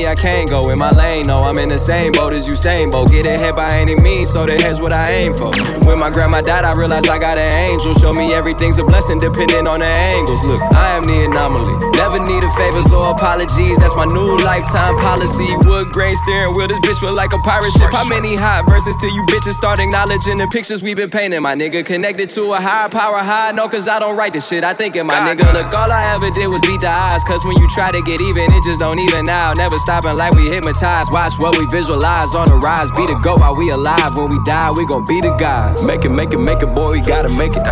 Go. 0.48 0.70
In 0.70 0.80
my 0.80 0.92
lane, 0.92 1.26
no, 1.28 1.44
I'm 1.44 1.58
in 1.58 1.70
the 1.70 1.78
same 1.78 2.12
boat 2.12 2.34
as 2.34 2.48
you, 2.48 2.56
same 2.56 2.90
boat. 2.90 3.10
Get 3.12 3.26
ahead 3.26 3.56
by 3.56 3.72
any 3.78 3.96
means, 3.96 4.32
so 4.32 4.46
the 4.46 4.54
head's 4.62 4.80
what 4.80 4.94
I 4.94 5.12
aim 5.12 5.36
for. 5.36 5.52
When 5.86 6.00
my 6.00 6.10
grandma 6.10 6.42
died, 6.42 6.66
I 6.66 6.74
realized 6.74 7.10
I 7.10 7.18
got 7.18 7.38
an 7.38 7.54
angel. 7.54 7.94
Show 7.94 8.14
me 8.14 8.34
everything's 8.34 8.78
a 8.80 8.84
blessing 8.84 9.20
depending 9.20 9.68
on 9.68 9.80
the 9.80 9.86
angles. 9.86 10.44
Look, 10.44 10.62
I 10.74 10.98
am 10.98 11.04
the 11.04 11.26
anomaly. 11.26 11.74
Never 11.98 12.20
need 12.20 12.44
a 12.44 12.52
favor, 12.56 12.84
or 12.96 13.12
apologies. 13.12 13.80
That's 13.80 13.96
my 13.96 14.06
new 14.06 14.38
lifetime 14.38 14.98
policy. 14.98 15.48
Wood 15.66 15.92
grain 15.92 16.16
steering 16.16 16.54
wheel. 16.56 16.68
This 16.68 16.80
bitch 16.80 17.00
feel 17.00 17.14
like 17.14 17.34
a 17.34 17.40
pirate 17.40 17.72
ship. 17.72 17.92
How 17.92 18.08
many 18.08 18.36
hot 18.36 18.68
verses 18.68 18.96
till 19.00 19.14
you 19.14 19.24
bitches 19.24 19.54
start 19.54 19.80
acknowledging 19.80 20.38
the 20.38 20.48
pictures 20.48 20.84
we 20.84 20.94
been 20.94 21.10
painting? 21.10 21.42
My 21.42 21.56
nigga 21.56 21.86
connected 21.86 22.30
to 22.32 22.54
a 22.54 22.60
higher 22.60 22.90
power 22.90 23.20
high. 23.20 23.52
No, 23.52 23.68
cause 23.68 23.88
I 23.88 24.00
don't 24.00 24.18
write 24.18 24.34
this 24.34 24.48
shit. 24.48 24.64
I 24.64 24.74
think 24.74 24.96
in 24.96 25.08
my 25.08 25.20
God, 25.20 25.38
nigga. 25.38 25.54
Look, 25.54 25.74
all 25.74 25.92
I 25.92 26.14
ever 26.16 26.30
did 26.30 26.48
was 26.48 26.62
beat 26.62 26.82
the 26.82 26.90
odds. 26.90 27.24
Cause 27.24 27.46
when 27.46 27.58
you 27.58 27.68
try 27.70 27.92
to 27.92 28.02
get 28.02 28.22
even, 28.22 28.52
it 28.52 28.64
just 28.64 28.80
don't 28.80 29.00
even 29.00 29.26
now. 29.26 29.54
Never 29.54 29.78
stopping 29.78 30.17
like 30.18 30.34
we 30.34 30.50
hypnotized. 30.50 31.12
Watch 31.12 31.38
what 31.40 31.58
we 31.58 31.66
visualize 31.68 32.36
on 32.36 32.50
the 32.50 32.56
rise. 32.56 32.90
Be 32.92 33.06
the 33.06 33.20
go 33.24 33.36
while 33.36 33.56
we 33.56 33.70
alive. 33.70 34.18
When 34.18 34.30
we 34.30 34.40
die, 34.44 34.72
we 34.72 34.86
gon' 34.86 35.06
be 35.06 35.22
the 35.22 35.36
guys. 35.36 35.86
Make 35.86 36.04
it, 36.04 36.10
make 36.10 36.34
it, 36.34 36.40
make 36.40 36.62
it, 36.64 36.74
boy. 36.74 36.92
We 36.92 37.02
gotta 37.02 37.30
make 37.30 37.56
it. 37.56 37.64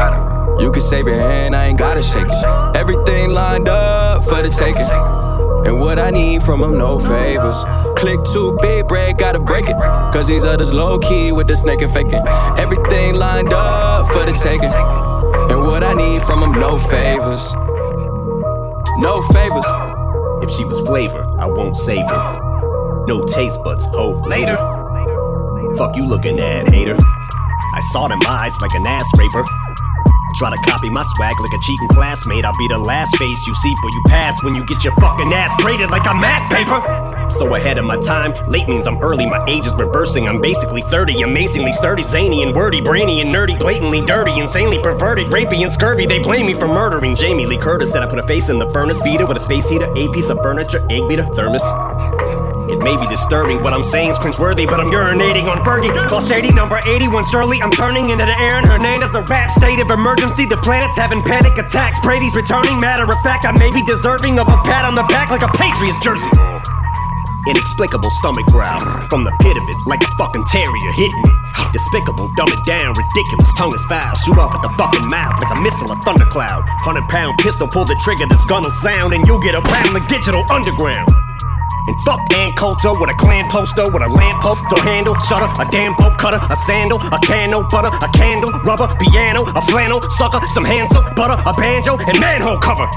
You 0.60 0.72
can 0.72 0.82
save 0.82 1.06
your 1.08 1.18
hand, 1.18 1.56
I 1.56 1.66
ain't 1.66 1.78
gotta 1.78 2.02
shake 2.02 2.28
it. 2.30 2.78
Everything 2.78 3.32
lined 3.32 3.68
up 3.68 4.24
for 4.24 4.42
the 4.42 4.50
taking. 4.50 4.88
And 5.66 5.80
what 5.80 6.00
I 6.00 6.12
need 6.12 6.44
from 6.44 6.62
them, 6.62 6.78
no 6.78 7.00
favors. 7.00 7.64
Click 7.98 8.20
too 8.32 8.58
big, 8.62 8.88
bread, 8.88 9.18
gotta 9.18 9.40
break 9.40 9.68
it. 9.68 9.76
Cause 10.14 10.28
these 10.28 10.46
others 10.46 10.72
low 10.72 11.00
key 11.00 11.32
with 11.32 11.48
the 11.48 11.56
snake 11.56 11.82
and 11.82 11.92
faking. 11.92 12.24
Everything 12.58 13.16
lined 13.16 13.52
up 13.52 14.08
for 14.08 14.26
the 14.26 14.32
taking. 14.32 14.72
And 15.52 15.62
what 15.64 15.84
I 15.84 15.94
need 15.94 16.22
from 16.22 16.40
them, 16.40 16.54
no 16.54 16.78
favors. 16.78 17.54
No 19.00 19.18
favors. 19.34 19.85
If 20.41 20.50
she 20.52 20.65
was 20.65 20.80
flavor, 20.82 21.24
I 21.39 21.45
won't 21.45 21.76
save 21.76 22.10
her. 22.10 23.06
No 23.08 23.24
taste 23.26 23.63
buds, 23.63 23.86
ho. 23.86 24.12
Later. 24.28 24.58
Fuck 25.78 25.95
you 25.95 26.06
looking 26.06 26.39
at, 26.39 26.67
hater. 26.67 26.98
I 27.74 27.82
saw 27.91 28.08
them 28.08 28.19
eyes 28.28 28.60
like 28.62 28.74
an 28.74 28.88
ass 28.88 29.10
raper. 29.17 29.43
Try 30.36 30.50
to 30.50 30.58
copy 30.69 30.89
my 30.89 31.04
swag 31.15 31.39
like 31.39 31.54
a 31.54 31.62
cheating 31.62 31.88
classmate. 31.89 32.43
I'll 32.43 32.58
be 32.58 32.67
the 32.67 32.78
last 32.78 33.15
face 33.17 33.48
you 33.48 33.54
see 33.54 33.74
before 33.76 33.91
you 33.91 34.02
pass 34.08 34.43
when 34.43 34.56
you 34.56 34.65
get 34.65 34.84
your 34.84 34.93
fucking 34.95 35.32
ass 35.32 35.54
graded 35.58 35.89
like 35.89 36.06
a 36.10 36.13
math 36.13 36.52
paper. 36.52 37.05
So 37.30 37.56
ahead 37.56 37.78
of 37.78 37.86
my 37.86 37.98
time, 38.00 38.34
late 38.48 38.68
means 38.68 38.88
I'm 38.88 39.02
early, 39.02 39.26
my 39.26 39.44
age 39.48 39.66
is 39.66 39.74
reversing. 39.74 40.28
I'm 40.28 40.40
basically 40.40 40.82
30, 40.82 41.24
amazingly 41.24 41.74
sturdy, 41.74 42.04
zany 42.04 42.44
and 42.44 42.56
wordy, 42.56 42.82
brainy 42.82 43.22
and 43.22 43.34
nerdy, 43.34 43.58
blatantly 43.58 44.06
dirty, 44.06 44.40
insanely 44.40 44.82
perverted, 44.82 45.28
rapey 45.28 45.64
and 45.64 45.72
scurvy. 45.72 46.06
They 46.06 46.20
blame 46.20 46.46
me 46.46 46.54
for 46.54 46.68
murdering 46.68 47.16
Jamie 47.16 47.46
Lee 47.46 47.58
Curtis. 47.58 47.92
Said 47.92 48.04
I 48.04 48.08
put 48.08 48.20
a 48.20 48.24
face 48.24 48.50
in 48.50 48.60
the 48.60 48.70
furnace, 48.70 49.00
beater 49.02 49.26
with 49.26 49.38
a 49.38 49.40
space 49.40 49.70
heater, 49.70 49.92
a 49.96 50.10
piece 50.10 50.30
of 50.30 50.42
furniture, 50.42 50.86
egg 50.90 51.08
beater, 51.08 51.26
thermos. 51.36 51.64
It 52.70 52.80
may 52.80 52.98
be 52.98 53.06
disturbing, 53.08 53.62
what 53.62 53.74
I'm 53.74 53.84
saying 53.84 54.10
is 54.10 54.18
cringeworthy, 54.18 54.66
but 54.66 54.80
I'm 54.80 54.90
urinating 54.90 55.46
on 55.46 55.58
Fergie. 55.64 55.94
Call 56.08 56.20
Shady 56.20 56.52
number 56.54 56.80
81, 56.88 57.26
surely 57.30 57.62
I'm 57.62 57.72
turning 57.72 58.10
into 58.10 58.26
the 58.26 58.38
Aaron 58.40 58.66
Hernandez, 58.66 59.14
a 59.14 59.22
rap 59.24 59.52
state 59.52 59.80
of 59.80 59.92
emergency. 59.92 60.46
The 60.46 60.58
planet's 60.58 60.98
having 60.98 61.22
panic 61.22 61.58
attacks. 61.58 62.00
Brady's 62.02 62.36
returning, 62.36 62.80
matter 62.80 63.04
of 63.04 63.22
fact, 63.22 63.46
I 63.46 63.52
may 63.52 63.72
be 63.72 63.84
deserving 63.86 64.40
of 64.40 64.48
a 64.48 64.58
pat 64.64 64.84
on 64.84 64.96
the 64.96 65.04
back 65.04 65.30
like 65.30 65.44
a 65.44 65.52
Patriots 65.58 65.98
jersey. 66.04 66.30
Inexplicable 67.48 68.10
stomach 68.10 68.46
growl 68.48 68.82
from 69.10 69.24
the 69.24 69.32
pit 69.42 69.56
of 69.56 69.64
it, 69.70 69.78
like 69.86 70.02
a 70.02 70.10
fucking 70.18 70.44
terrier 70.50 70.92
hitting 70.98 71.24
it. 71.30 71.38
Despicable, 71.74 72.26
dumb 72.34 72.50
it 72.50 72.64
down, 72.66 72.98
ridiculous, 72.98 73.54
tongue 73.54 73.74
is 73.74 73.86
foul. 73.86 74.16
Shoot 74.18 74.38
off 74.42 74.50
at 74.56 74.62
the 74.66 74.74
fucking 74.74 75.06
mouth 75.14 75.38
like 75.38 75.54
a 75.54 75.62
missile, 75.62 75.92
a 75.92 75.98
thundercloud. 76.02 76.66
Hundred 76.82 77.08
pound 77.08 77.38
pistol, 77.38 77.68
pull 77.68 77.86
the 77.86 77.94
trigger, 78.02 78.26
this 78.26 78.44
gun'll 78.46 78.74
sound, 78.82 79.14
and 79.14 79.28
you'll 79.28 79.42
get 79.42 79.54
a 79.54 79.62
pound 79.62 79.94
like 79.94 80.08
digital 80.08 80.42
underground. 80.50 81.06
And 81.86 81.96
fuck 82.02 82.26
Ann 82.34 82.50
Coulter 82.58 82.98
with 82.98 83.14
a 83.14 83.18
Klan 83.22 83.46
poster 83.54 83.86
with 83.94 84.02
a 84.02 84.10
lamppost 84.10 84.66
or 84.74 84.82
handle, 84.82 85.14
shutter, 85.22 85.46
a 85.62 85.70
damn 85.70 85.94
bolt 86.02 86.18
cutter, 86.18 86.42
a 86.42 86.56
sandal, 86.66 86.98
a 86.98 87.20
can 87.22 87.54
butter, 87.70 87.94
a 87.94 88.10
candle, 88.10 88.50
rubber, 88.66 88.90
piano, 88.98 89.46
a 89.46 89.62
flannel, 89.62 90.02
sucker, 90.10 90.42
some 90.48 90.66
hand 90.66 90.90
soap, 90.90 91.14
butter, 91.16 91.38
a 91.46 91.54
banjo, 91.54 91.94
and 92.10 92.20
manhole 92.20 92.58
cover. 92.58 92.90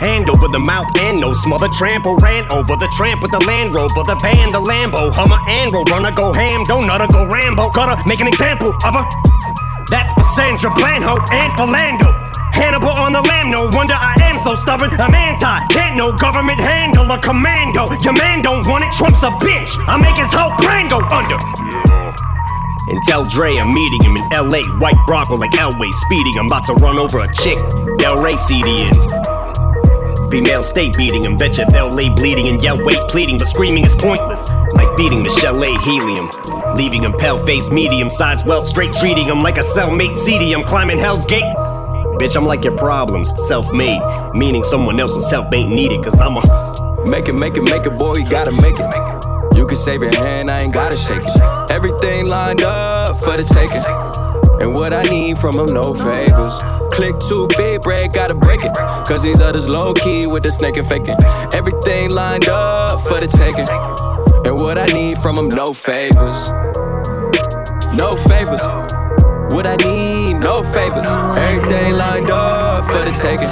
Hand 0.00 0.30
over 0.30 0.48
the 0.48 0.58
mouth 0.58 0.88
and 1.04 1.20
no 1.20 1.32
smother 1.32 1.68
trample, 1.68 2.16
ran 2.24 2.48
over 2.50 2.72
the 2.76 2.88
tramp 2.96 3.20
with 3.20 3.32
the 3.32 3.40
Land 3.44 3.74
Rover, 3.74 4.00
the 4.00 4.16
van, 4.24 4.48
the 4.48 4.60
Lambo, 4.60 5.12
Hummer 5.12 5.36
and 5.44 5.68
roll, 5.72 5.84
runner 5.92 6.10
go 6.10 6.32
ham, 6.32 6.64
don't 6.64 6.86
nutter 6.88 7.04
go 7.12 7.28
Rambo, 7.28 7.68
gotta 7.68 8.00
make 8.08 8.20
an 8.20 8.26
example 8.26 8.72
of 8.72 8.94
her. 8.96 9.04
That's 9.92 10.08
for 10.16 10.24
Sandra 10.24 10.70
Blanho 10.72 11.20
and 11.28 11.52
Philando. 11.52 12.16
Hannibal 12.48 12.96
on 12.96 13.12
the 13.12 13.20
lamb, 13.20 13.50
no 13.50 13.68
wonder 13.76 13.92
I 13.92 14.16
am 14.24 14.38
so 14.38 14.54
stubborn. 14.54 14.88
I'm 14.96 15.12
anti, 15.12 15.66
can't 15.68 15.96
no 15.96 16.16
government 16.16 16.58
handle 16.58 17.04
a 17.12 17.20
commando. 17.20 17.92
Your 18.00 18.16
man 18.16 18.40
don't 18.40 18.66
want 18.66 18.84
it, 18.84 18.92
Trump's 18.96 19.22
a 19.22 19.30
bitch. 19.44 19.76
I 19.84 20.00
make 20.00 20.16
his 20.16 20.32
whole 20.32 20.56
plan 20.56 20.88
go 20.88 21.04
under. 21.12 21.36
And 22.88 22.98
tell 23.04 23.22
Dre 23.22 23.54
I'm 23.56 23.72
meeting 23.72 24.02
him 24.02 24.16
in 24.16 24.24
LA. 24.32 24.64
White 24.80 24.98
Bronco 25.06 25.36
like 25.36 25.52
Elway 25.52 25.92
speeding. 25.92 26.34
I'm 26.38 26.46
about 26.46 26.64
to 26.66 26.74
run 26.80 26.98
over 26.98 27.20
a 27.20 27.32
chick. 27.32 27.58
Del 27.98 28.16
Rey 28.16 28.36
CD 28.36 28.88
in. 28.88 29.29
Female 30.30 30.62
state 30.62 30.96
beating 30.96 31.24
him. 31.24 31.36
Betcha 31.36 31.66
they'll 31.70 31.90
lay 31.90 32.08
bleeding 32.08 32.48
and 32.48 32.62
yell 32.62 32.82
wait 32.84 33.00
pleading, 33.08 33.36
but 33.36 33.48
screaming 33.48 33.84
is 33.84 33.94
pointless. 33.94 34.48
Like 34.72 34.96
beating 34.96 35.22
Michelle 35.22 35.62
A. 35.62 35.76
Helium. 35.80 36.30
Leaving 36.74 37.02
him 37.02 37.12
pale 37.14 37.44
face 37.44 37.70
medium 37.70 38.08
size 38.08 38.44
welt 38.44 38.64
straight 38.64 38.92
treating 38.92 39.26
him 39.26 39.42
like 39.42 39.56
a 39.56 39.62
cellmate 39.62 40.16
seedy. 40.16 40.52
I'm 40.52 40.62
climbing 40.62 40.98
Hell's 40.98 41.26
Gate. 41.26 41.42
Bitch, 42.20 42.36
I'm 42.36 42.46
like 42.46 42.64
your 42.64 42.76
problems, 42.76 43.32
self 43.48 43.72
made. 43.72 44.00
Meaning 44.32 44.62
someone 44.62 45.00
else's 45.00 45.28
help 45.30 45.52
ain't 45.52 45.70
needed, 45.70 46.04
cause 46.04 46.20
I'm 46.20 46.36
a. 46.36 47.04
Make 47.08 47.28
it, 47.28 47.32
make 47.32 47.56
it, 47.56 47.62
make 47.62 47.86
it, 47.86 47.98
boy, 47.98 48.16
you 48.16 48.28
gotta 48.28 48.52
make 48.52 48.78
it. 48.78 49.56
You 49.56 49.66
can 49.66 49.76
save 49.76 50.02
your 50.02 50.14
hand, 50.14 50.50
I 50.50 50.60
ain't 50.60 50.72
gotta 50.72 50.96
shake 50.96 51.22
it. 51.24 51.70
Everything 51.70 52.28
lined 52.28 52.62
up 52.62 53.18
for 53.18 53.36
the 53.36 53.42
taking. 53.42 53.99
And 54.60 54.74
what 54.74 54.92
I 54.92 55.02
need 55.04 55.38
from 55.38 55.52
them, 55.52 55.72
no 55.72 55.94
favors. 55.94 56.58
Click 56.92 57.18
too 57.28 57.48
big, 57.56 57.80
bread, 57.82 58.12
gotta 58.12 58.34
break 58.34 58.60
it. 58.62 58.74
Cause 59.06 59.22
these 59.22 59.40
others 59.40 59.68
low 59.68 59.94
key 59.94 60.26
with 60.26 60.42
the 60.42 60.50
snake 60.50 60.76
and 60.76 60.86
faking. 60.86 61.16
Everything 61.54 62.10
lined 62.10 62.48
up 62.48 63.00
for 63.06 63.18
the 63.20 63.26
taking. 63.26 63.68
And 64.44 64.56
what 64.56 64.76
I 64.78 64.86
need 64.86 65.18
from 65.18 65.36
them, 65.36 65.48
no 65.48 65.72
favors. 65.72 66.50
No 67.94 68.12
favors. 68.28 68.62
What 69.54 69.66
I 69.66 69.76
need, 69.76 70.34
no 70.34 70.62
favors. 70.62 71.08
Everything 71.38 71.94
lined 71.94 72.30
up 72.30 72.84
for 72.84 73.04
the 73.04 73.12
taking. 73.12 73.48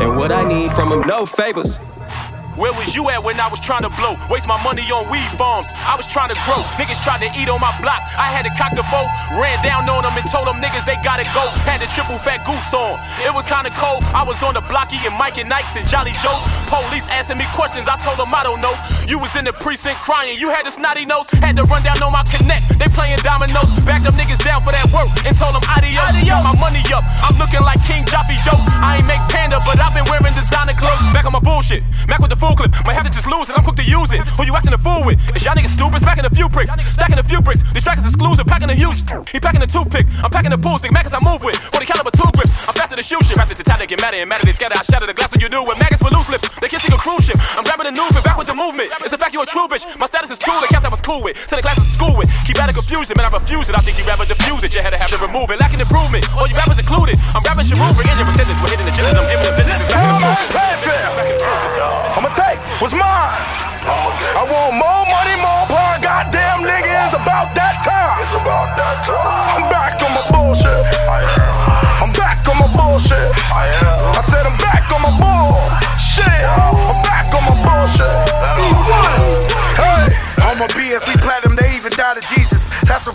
And 0.00 0.16
what 0.16 0.32
I 0.32 0.44
need 0.44 0.72
from 0.72 0.90
them, 0.90 1.00
no 1.02 1.26
favors. 1.26 1.80
Where 2.60 2.76
was 2.76 2.92
you 2.92 3.08
at 3.08 3.24
when 3.24 3.40
I 3.40 3.48
was 3.48 3.56
trying 3.56 3.88
to 3.88 3.92
blow? 3.96 4.20
Waste 4.28 4.44
my 4.44 4.60
money 4.60 4.84
on 4.92 5.08
weed 5.08 5.32
farms. 5.40 5.72
I 5.80 5.96
was 5.96 6.04
trying 6.04 6.28
to 6.28 6.36
grow. 6.44 6.60
Niggas 6.76 7.00
tried 7.00 7.24
to 7.24 7.32
eat 7.32 7.48
on 7.48 7.56
my 7.56 7.72
block. 7.80 8.04
I 8.20 8.28
had 8.28 8.44
to 8.44 8.52
cock 8.52 8.76
the 8.76 8.84
foe. 8.92 9.08
Ran 9.40 9.64
down 9.64 9.88
on 9.88 10.04
them 10.04 10.12
and 10.12 10.28
told 10.28 10.44
them 10.44 10.60
niggas 10.60 10.84
they 10.84 11.00
gotta 11.00 11.24
go. 11.32 11.48
Had 11.64 11.80
the 11.80 11.88
triple 11.88 12.20
fat 12.20 12.44
goose 12.44 12.68
on. 12.76 13.00
It 13.24 13.32
was 13.32 13.48
kinda 13.48 13.72
cold. 13.72 14.04
I 14.12 14.28
was 14.28 14.36
on 14.44 14.52
the 14.52 14.60
block 14.68 14.92
eating 14.92 15.16
Mike 15.16 15.40
and 15.40 15.48
Nikes 15.48 15.72
and 15.72 15.88
Jolly 15.88 16.12
Joes. 16.20 16.44
Police 16.68 17.08
asking 17.08 17.40
me 17.40 17.48
questions. 17.56 17.88
I 17.88 17.96
told 17.96 18.20
them 18.20 18.28
I 18.28 18.44
don't 18.44 18.60
know. 18.60 18.76
You 19.08 19.16
was 19.16 19.32
in 19.40 19.48
the 19.48 19.56
precinct 19.56 20.04
crying. 20.04 20.36
You 20.36 20.52
had 20.52 20.68
the 20.68 20.70
snotty 20.70 21.08
nose. 21.08 21.32
Had 21.40 21.56
to 21.56 21.64
run 21.64 21.80
down 21.80 21.96
on 22.04 22.12
my 22.12 22.28
connect. 22.28 22.76
They 22.76 22.92
playing 22.92 23.24
dominoes. 23.24 23.72
Backed 23.88 24.04
them 24.04 24.20
niggas 24.20 24.44
down 24.44 24.60
for 24.60 24.76
that 24.76 24.84
work 24.92 25.08
and 25.24 25.32
told 25.32 25.56
them 25.56 25.64
adios. 25.64 26.12
adios. 26.12 26.44
My 26.44 26.52
money 26.60 26.84
up. 26.92 27.08
I'm 27.24 27.40
looking 27.40 27.64
like 27.64 27.80
King 27.88 28.04
Joppy 28.04 28.36
Joe. 28.44 28.60
I 28.84 29.00
ain't 29.00 29.08
make 29.08 29.24
panda, 29.32 29.56
but 29.64 29.80
I've 29.80 29.96
been 29.96 30.04
wearing 30.12 30.36
designer 30.36 30.76
clothes. 30.76 31.00
Back 31.16 31.24
on 31.24 31.32
my 31.32 31.40
bullshit. 31.40 31.88
Mac 32.04 32.20
with 32.20 32.28
the 32.28 32.36
full 32.50 32.66
clip. 32.66 32.74
Might 32.84 32.98
have 32.98 33.06
to 33.06 33.14
just 33.14 33.26
lose 33.30 33.46
it. 33.46 33.54
I'm 33.54 33.62
quick 33.62 33.78
to 33.78 33.86
use 33.86 34.10
it. 34.10 34.26
Who 34.34 34.42
you 34.42 34.54
acting 34.58 34.74
a 34.74 34.78
fool 34.78 35.06
with? 35.06 35.22
Is 35.36 35.44
y'all 35.46 35.54
niggas 35.54 35.78
stupid? 35.78 36.02
Smacking 36.02 36.26
a 36.26 36.32
few 36.34 36.48
bricks. 36.48 36.74
Stacking 36.90 37.18
a 37.18 37.22
few 37.22 37.40
bricks. 37.40 37.62
These 37.70 37.84
track 37.86 37.98
is 37.98 38.06
exclusive. 38.06 38.46
Packing 38.46 38.70
a 38.70 38.74
huge. 38.74 39.06
He 39.30 39.38
packing 39.38 39.62
a 39.62 39.70
toothpick. 39.70 40.06
I'm 40.22 40.30
packing 40.30 40.52
a 40.52 40.58
pool 40.58 40.78
stick. 40.78 40.90
As 40.90 41.14
I 41.14 41.20
move 41.22 41.42
with. 41.42 41.56
40 41.56 41.86
caliber 41.86 42.10
two 42.10 42.26
grips. 42.34 42.52
I'm 42.66 42.74
faster 42.74 42.96
than 42.96 43.06
shoot 43.06 43.22
shit. 43.24 43.36
Raps 43.38 43.54
to 43.54 43.62
tally, 43.62 43.86
get 43.86 44.02
mad 44.02 44.14
and 44.14 44.28
mad, 44.28 44.42
they 44.42 44.52
scatter. 44.52 44.74
I 44.76 44.82
shatter 44.82 45.06
the 45.06 45.14
glass 45.14 45.32
on 45.32 45.40
you 45.40 45.48
knew 45.48 45.62
with 45.64 45.78
maggots 45.78 46.02
with 46.02 46.12
loose 46.12 46.28
lips. 46.28 46.48
They 46.58 46.68
kissing 46.68 46.92
a 46.92 46.98
cruise 46.98 47.24
ship. 47.24 47.38
I'm 47.56 47.64
grabbing 47.64 47.86
a 47.86 47.94
new 47.94 48.08
back 48.20 48.36
with 48.36 48.48
the 48.48 48.54
movement. 48.54 48.90
It's 49.00 49.14
a 49.14 49.18
fact 49.18 49.32
you 49.32 49.42
a 49.42 49.46
true 49.46 49.68
bitch. 49.70 49.86
My 49.98 50.06
status 50.06 50.30
is 50.30 50.38
true, 50.38 50.58
the 50.60 50.68
cats 50.68 50.84
I 50.84 50.90
was 50.90 51.00
cool 51.00 51.22
with. 51.22 51.38
To 51.48 51.56
the 51.56 51.62
classes 51.62 51.86
to 51.86 51.92
school 51.94 52.16
with. 52.18 52.28
Keep 52.46 52.58
adding 52.60 52.74
confusion, 52.74 53.14
man, 53.16 53.26
I 53.26 53.32
refuse 53.32 53.70
it. 53.70 53.76
I 53.78 53.80
think 53.80 53.98
you 53.98 54.04
rather 54.04 54.26
diffuse 54.26 54.62
it. 54.64 54.74
You 54.74 54.82
had 54.82 54.90
to 54.90 54.98
have 54.98 55.10
to 55.10 55.18
remove 55.18 55.50
it. 55.50 55.60
Lacking 55.60 55.80
improvement. 55.80 56.26
All 56.36 56.46
you 56.46 56.56
rappers 56.56 56.78
included. 56.78 57.16
I'm 57.32 57.42
rapping 57.46 57.64
Sharu, 57.64 57.94
bring 57.96 58.08
in 58.10 58.18
your 58.18 58.26
pretenders. 58.26 58.58
We're 58.60 58.74
hitting 58.74 58.86
the 58.86 58.92
agendas. 58.92 59.16
I'm 59.16 59.28
giving 59.30 59.46
the 59.46 59.56
business. 59.56 59.80
It's 59.80 59.94
back 59.94 61.30
in 61.30 61.34
the 61.38 61.50
I'ma 62.30 62.46
take 62.46 62.60
what's 62.80 62.94
mine. 62.94 63.02
I 64.38 64.46
want 64.46 64.78
more 64.78 65.02
money, 65.10 65.34
more 65.42 65.66
power. 65.66 65.98
Goddamn 65.98 66.62
nigga, 66.62 67.06
it's 67.06 67.14
about 67.14 67.54
that 67.58 67.82
time. 67.82 68.22
It's 68.22 68.36
about 68.38 68.76
that 68.78 69.02
time. 69.02 69.58
I'm 69.58 69.66
back 69.66 69.98
on 70.02 70.14
my 70.14 70.22
bullshit. 70.30 70.70
I'm 71.98 72.12
back 72.14 72.38
on 72.46 72.56
my 72.62 72.70
bullshit. 72.70 73.30
I 73.50 74.22
said 74.22 74.46
I'm 74.46 74.54
back 74.62 74.86
on 74.94 75.02
my 75.02 75.10
bullshit. 75.18 76.46
I'm 76.54 77.02
back 77.02 77.26
on 77.34 77.42
my 77.50 77.56
bullshit. 77.66 78.06
Hey, 79.74 80.14
I'm 80.38 80.62
a 80.62 80.68
BSE 80.70 81.19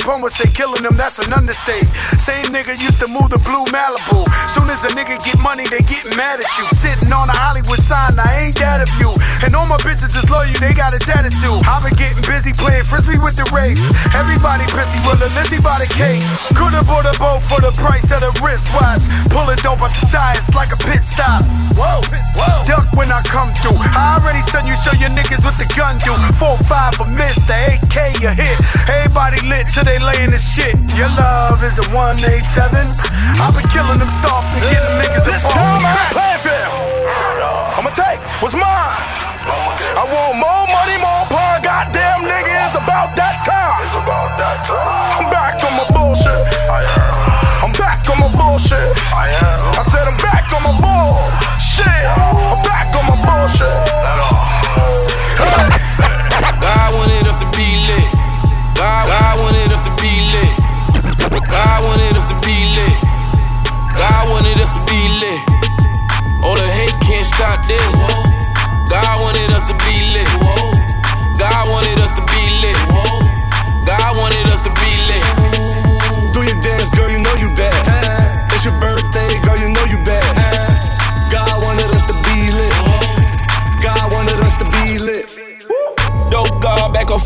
What 0.06 0.38
say 0.38 0.50
killing 0.54 0.86
them, 0.86 0.94
that's 1.02 1.18
an 1.18 1.34
understate. 1.34 1.90
Same 2.22 2.46
nigga 2.54 2.78
used 2.78 3.02
to 3.02 3.10
move 3.10 3.34
the 3.34 3.42
blue 3.42 3.66
Malibu. 3.74 4.22
Soon 4.54 4.70
as 4.70 4.86
a 4.86 4.94
nigga 4.94 5.18
get 5.26 5.38
money, 5.42 5.66
they 5.66 5.82
get 5.82 6.06
mad 6.14 6.38
at 6.38 6.46
you. 6.62 6.66
Sitting 6.78 7.10
on 7.10 7.26
a 7.26 7.34
Hollywood 7.34 7.82
sign, 7.82 8.14
I 8.22 8.46
ain't 8.46 8.58
that 8.62 8.86
of 8.86 8.90
you. 9.02 9.18
And 9.42 9.58
all 9.58 9.66
my 9.66 9.82
bitches 9.82 10.14
is 10.14 10.26
loyal, 10.30 10.54
they 10.62 10.78
got 10.78 10.94
a 10.94 11.02
tattoo. 11.02 11.58
i 11.66 11.82
been 11.82 11.98
getting 11.98 12.22
busy 12.22 12.54
playing 12.54 12.86
frisbee 12.86 13.18
with 13.18 13.34
the 13.34 13.50
race. 13.50 13.82
Everybody 14.14 14.70
busy 14.78 14.98
with 15.10 15.26
a 15.26 15.30
Lizzie 15.34 15.62
by 15.62 15.82
the 15.82 15.90
case. 15.90 16.26
Could've 16.54 16.86
bought 16.86 17.10
a 17.10 17.14
boat 17.18 17.42
for 17.42 17.58
the 17.62 17.74
price 17.74 18.10
of 18.14 18.22
the 18.22 18.30
wristwatch. 18.46 19.06
Pulling 19.34 19.58
dope 19.66 19.82
off 19.82 19.94
the 19.94 20.06
tires 20.06 20.46
like 20.54 20.70
a 20.70 20.80
pit 20.86 21.02
stop. 21.02 21.46
Whoa, 21.78 22.02
whoa. 22.38 22.62
Duck 22.70 22.90
when 22.94 23.10
I 23.10 23.22
come 23.26 23.50
through. 23.62 23.78
I 23.94 24.22
already 24.22 24.42
sent 24.50 24.70
you 24.70 24.78
show 24.82 24.94
your 24.98 25.14
niggas 25.14 25.42
what 25.42 25.58
the 25.58 25.66
gun 25.74 25.98
do. 26.06 26.14
4-5 26.38 27.02
a 27.02 27.06
miss, 27.14 27.42
the 27.46 27.58
AK 27.78 28.26
a 28.26 28.34
hit. 28.34 28.58
Everybody 28.90 29.42
lit 29.50 29.66
they 29.86 29.95
laying 30.04 30.32
this 30.32 30.44
shit. 30.44 30.76
Your 30.98 31.10
love 31.16 31.64
is 31.64 31.78
a 31.80 31.86
187. 31.94 32.88
I've 33.40 33.54
been 33.54 33.68
killing 33.70 34.00
them 34.00 34.10
soft 34.10 34.52
and 34.56 34.64
getting 34.68 34.96
niggas 35.00 35.26
This 35.28 35.44
involved. 35.44 35.84
time 35.84 35.86
I 35.86 36.04
play 36.12 36.36
fair. 36.42 36.68
I'ma 37.78 37.92
take 37.92 38.20
what's 38.42 38.56
mine. 38.56 38.66
I 39.96 40.04
want 40.10 40.36
more 40.42 40.66
money, 40.74 40.98
more 40.98 41.26
power. 41.30 41.60
Goddamn 41.62 42.26
nigga, 42.26 42.52
it's 42.66 42.76
about 42.76 43.16
that 43.16 43.46
time. 43.46 43.80
It's 43.86 43.96
about 44.02 44.36
that 44.42 44.66
time. 44.66 45.22
I'm 45.22 45.28
back 45.32 45.62
on 45.64 45.74
my 45.78 45.86
bullshit. 45.94 46.44
I'm 47.64 47.72
back 47.78 48.02
on 48.10 48.18
my 48.20 48.30
bullshit. 48.34 49.45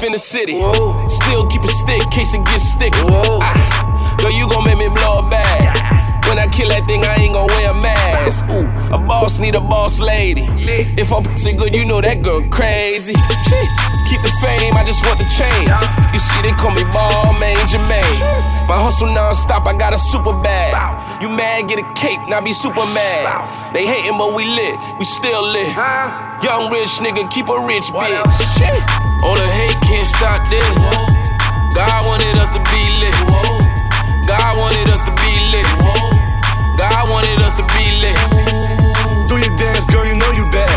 In 0.09 0.13
the 0.13 0.17
city. 0.17 0.57
Still 1.05 1.45
keep 1.53 1.61
a 1.61 1.69
stick, 1.69 2.01
case 2.09 2.33
it 2.33 2.41
gets 2.49 2.65
sticky. 2.65 2.97
Ah, 3.13 4.17
girl, 4.17 4.33
you 4.33 4.49
gon' 4.49 4.65
make 4.65 4.81
me 4.81 4.89
blow 4.89 5.21
a 5.21 5.25
bag. 5.29 5.69
When 6.25 6.41
I 6.41 6.49
kill 6.49 6.69
that 6.73 6.89
thing, 6.89 7.05
I 7.05 7.13
ain't 7.21 7.37
gon' 7.37 7.45
wear 7.45 7.69
a 7.69 7.77
mask. 7.77 8.49
Ooh, 8.49 8.65
a 8.89 8.97
boss 8.97 9.37
need 9.37 9.53
a 9.53 9.61
boss 9.61 10.01
lady. 10.01 10.49
If 10.97 11.13
I'm 11.13 11.21
pussy 11.21 11.53
good, 11.53 11.77
you 11.77 11.85
know 11.85 12.01
that 12.01 12.25
girl 12.25 12.41
crazy. 12.49 13.13
Keep 14.09 14.21
the 14.25 14.33
fame, 14.41 14.73
I 14.73 14.81
just 14.81 15.05
want 15.05 15.21
the 15.21 15.29
change. 15.29 15.69
You 16.09 16.17
see, 16.17 16.41
they 16.41 16.57
call 16.57 16.73
me 16.73 16.81
ball 16.89 17.37
man, 17.37 17.61
Jermaine. 17.69 18.17
My 18.65 18.81
hustle 18.81 19.13
non-stop, 19.13 19.69
I 19.69 19.77
got 19.77 19.93
a 19.93 20.01
super 20.09 20.33
bag. 20.41 20.73
You 21.21 21.29
mad, 21.29 21.69
get 21.69 21.77
a 21.77 21.85
cape, 21.93 22.21
now 22.25 22.41
be 22.41 22.53
super 22.53 22.85
mad. 22.97 23.45
They 23.77 23.85
hating, 23.85 24.17
but 24.17 24.33
we 24.33 24.41
lit, 24.41 24.73
we 24.97 25.05
still 25.05 25.45
lit. 25.53 25.69
Young 26.41 26.73
rich 26.73 26.97
nigga, 26.97 27.29
keep 27.29 27.45
a 27.45 27.57
rich 27.69 27.93
bitch. 27.93 28.57
Shit. 28.57 28.81
All 29.23 29.35
the 29.35 29.47
hate 29.47 29.79
can't 29.83 30.07
stop 30.07 30.41
this. 30.49 30.75
God 31.75 31.99
wanted 32.07 32.35
us 32.39 32.49
to 32.55 32.61
be 32.71 32.83
lit. 33.03 33.17
God 34.27 34.53
wanted 34.57 34.87
us 34.89 35.01
to 35.05 35.13
be 35.19 35.31
lit. 35.51 35.67
God 36.77 37.03
wanted 37.09 37.39
us 37.43 37.53
to 37.59 37.63
be 37.75 37.85
lit. 37.99 38.19
Do 39.27 39.35
your 39.37 39.55
dance, 39.57 39.89
girl, 39.91 40.05
you 40.05 40.15
know 40.15 40.31
you 40.31 40.45
bad. 40.51 40.71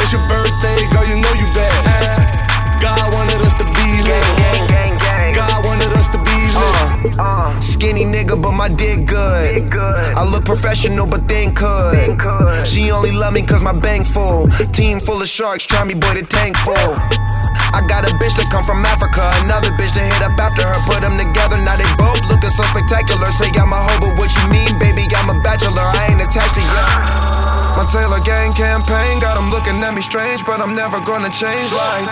It's 0.00 0.12
your 0.12 0.22
birthday, 0.28 0.82
girl, 0.92 1.06
you 1.06 1.20
know 1.22 1.32
you 1.38 1.46
bad. 1.54 2.82
God 2.82 3.12
wanted 3.14 3.40
us 3.42 3.56
to 3.56 3.64
be 3.64 3.88
lit. 4.02 5.34
God 5.34 5.64
wanted 5.64 5.92
us 5.94 6.08
to 6.10 6.18
be 6.18 6.38
lit. 6.58 7.62
Skinny 7.62 8.04
nigga, 8.04 8.40
but 8.40 8.52
my 8.52 8.68
dick 8.68 9.06
good. 9.06 9.72
I 10.16 10.24
look 10.24 10.44
professional, 10.44 11.06
but 11.06 11.28
think 11.28 11.56
could. 11.56 12.66
She 12.66 12.90
only 12.90 13.12
love 13.12 13.32
me 13.32 13.42
cause 13.42 13.62
my 13.62 13.72
bank 13.72 14.06
full. 14.06 14.48
Team 14.72 15.00
full 15.00 15.20
of 15.22 15.28
sharks, 15.28 15.66
try 15.66 15.84
me, 15.84 15.94
boy, 15.94 16.14
the 16.14 16.22
tank 16.22 16.56
full. 16.58 16.96
I 17.70 17.80
got 17.86 18.02
a 18.02 18.12
bitch 18.18 18.34
that 18.36 18.50
come 18.50 18.64
from 18.66 18.82
Africa, 18.84 19.22
another 19.46 19.70
bitch 19.78 19.94
that 19.94 20.02
hit 20.02 20.22
up 20.26 20.34
after 20.38 20.66
her, 20.66 20.78
put 20.90 21.00
them 21.06 21.14
together. 21.14 21.56
Now 21.62 21.78
they 21.78 21.86
both 21.94 22.20
looking 22.26 22.50
so 22.50 22.66
spectacular. 22.66 23.30
Say 23.30 23.50
I'm 23.54 23.70
a 23.72 23.78
hoe, 23.78 24.00
but 24.02 24.18
what 24.18 24.30
you 24.34 24.44
mean, 24.50 24.74
baby? 24.78 25.06
I'm 25.14 25.30
a 25.30 25.38
bachelor, 25.38 25.82
I 25.82 26.10
ain't 26.10 26.20
attached 26.20 26.58
to 26.58 26.62
you. 26.62 26.82
My 27.78 27.86
Taylor 27.86 28.20
gang 28.20 28.52
campaign 28.52 29.22
got 29.22 29.38
them 29.38 29.48
looking 29.48 29.78
at 29.80 29.94
me 29.94 30.02
strange, 30.02 30.44
but 30.44 30.60
I'm 30.60 30.74
never 30.74 31.00
gonna 31.00 31.30
change. 31.30 31.70
Like, 31.72 32.04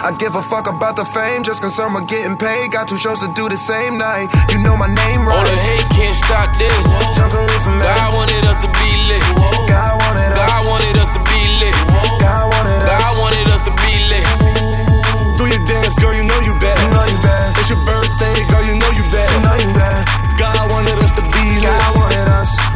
I 0.00 0.14
give 0.16 0.38
a 0.38 0.42
fuck 0.42 0.70
about 0.70 0.94
the 0.96 1.04
fame, 1.04 1.42
just 1.42 1.60
concerned 1.60 1.94
with 1.94 2.06
getting 2.06 2.38
paid. 2.38 2.70
Got 2.70 2.88
two 2.88 2.96
shows 2.96 3.18
to 3.20 3.28
do 3.34 3.48
the 3.48 3.58
same 3.58 3.98
night. 3.98 4.30
You 4.54 4.62
know 4.62 4.76
my 4.78 4.86
name, 4.86 5.26
oh, 5.26 5.34
right? 5.34 5.42
All 5.42 5.44
the 5.44 5.58
hate 5.58 5.90
can't 5.90 6.14
stop 6.14 6.54
this. 6.56 6.70
God 7.18 8.14
wanted 8.14 8.46
us 8.46 8.56
to 8.62 8.70
be 8.70 8.90
lit. 9.10 9.22
God 9.66 9.98
wanted 10.06 10.30
us. 10.30 10.38
God 10.38 10.62
wanted 10.70 10.96
us 10.96 11.10
to 11.12 11.20
be 11.26 11.40
lit. 11.58 11.74
God 12.22 12.48
wanted 13.18 13.48
us 13.50 13.60
to 13.66 13.72
be 13.82 13.92
lit 14.08 14.43
dance, 15.64 15.98
girl, 16.00 16.14
you 16.14 16.24
know 16.24 16.40
you 16.40 16.54
bad. 16.58 16.76
You 16.84 16.90
know 16.94 17.04
you 17.04 17.18
bad. 17.22 17.58
It's 17.58 17.68
your 17.70 17.80
birthday, 17.84 18.36
girl, 18.48 18.64
you 18.64 18.78
know 18.78 18.90
you 18.90 19.04
bad. 19.10 19.28
You 19.34 19.40
know 19.46 19.56
you 19.56 19.70
bad. 19.74 20.04
God 20.38 20.70
wanted 20.70 20.98
us 20.98 21.12
to 21.14 21.22
be 21.22 21.60
God 21.62 21.96
wanted 21.96 22.28
us. 22.28 22.73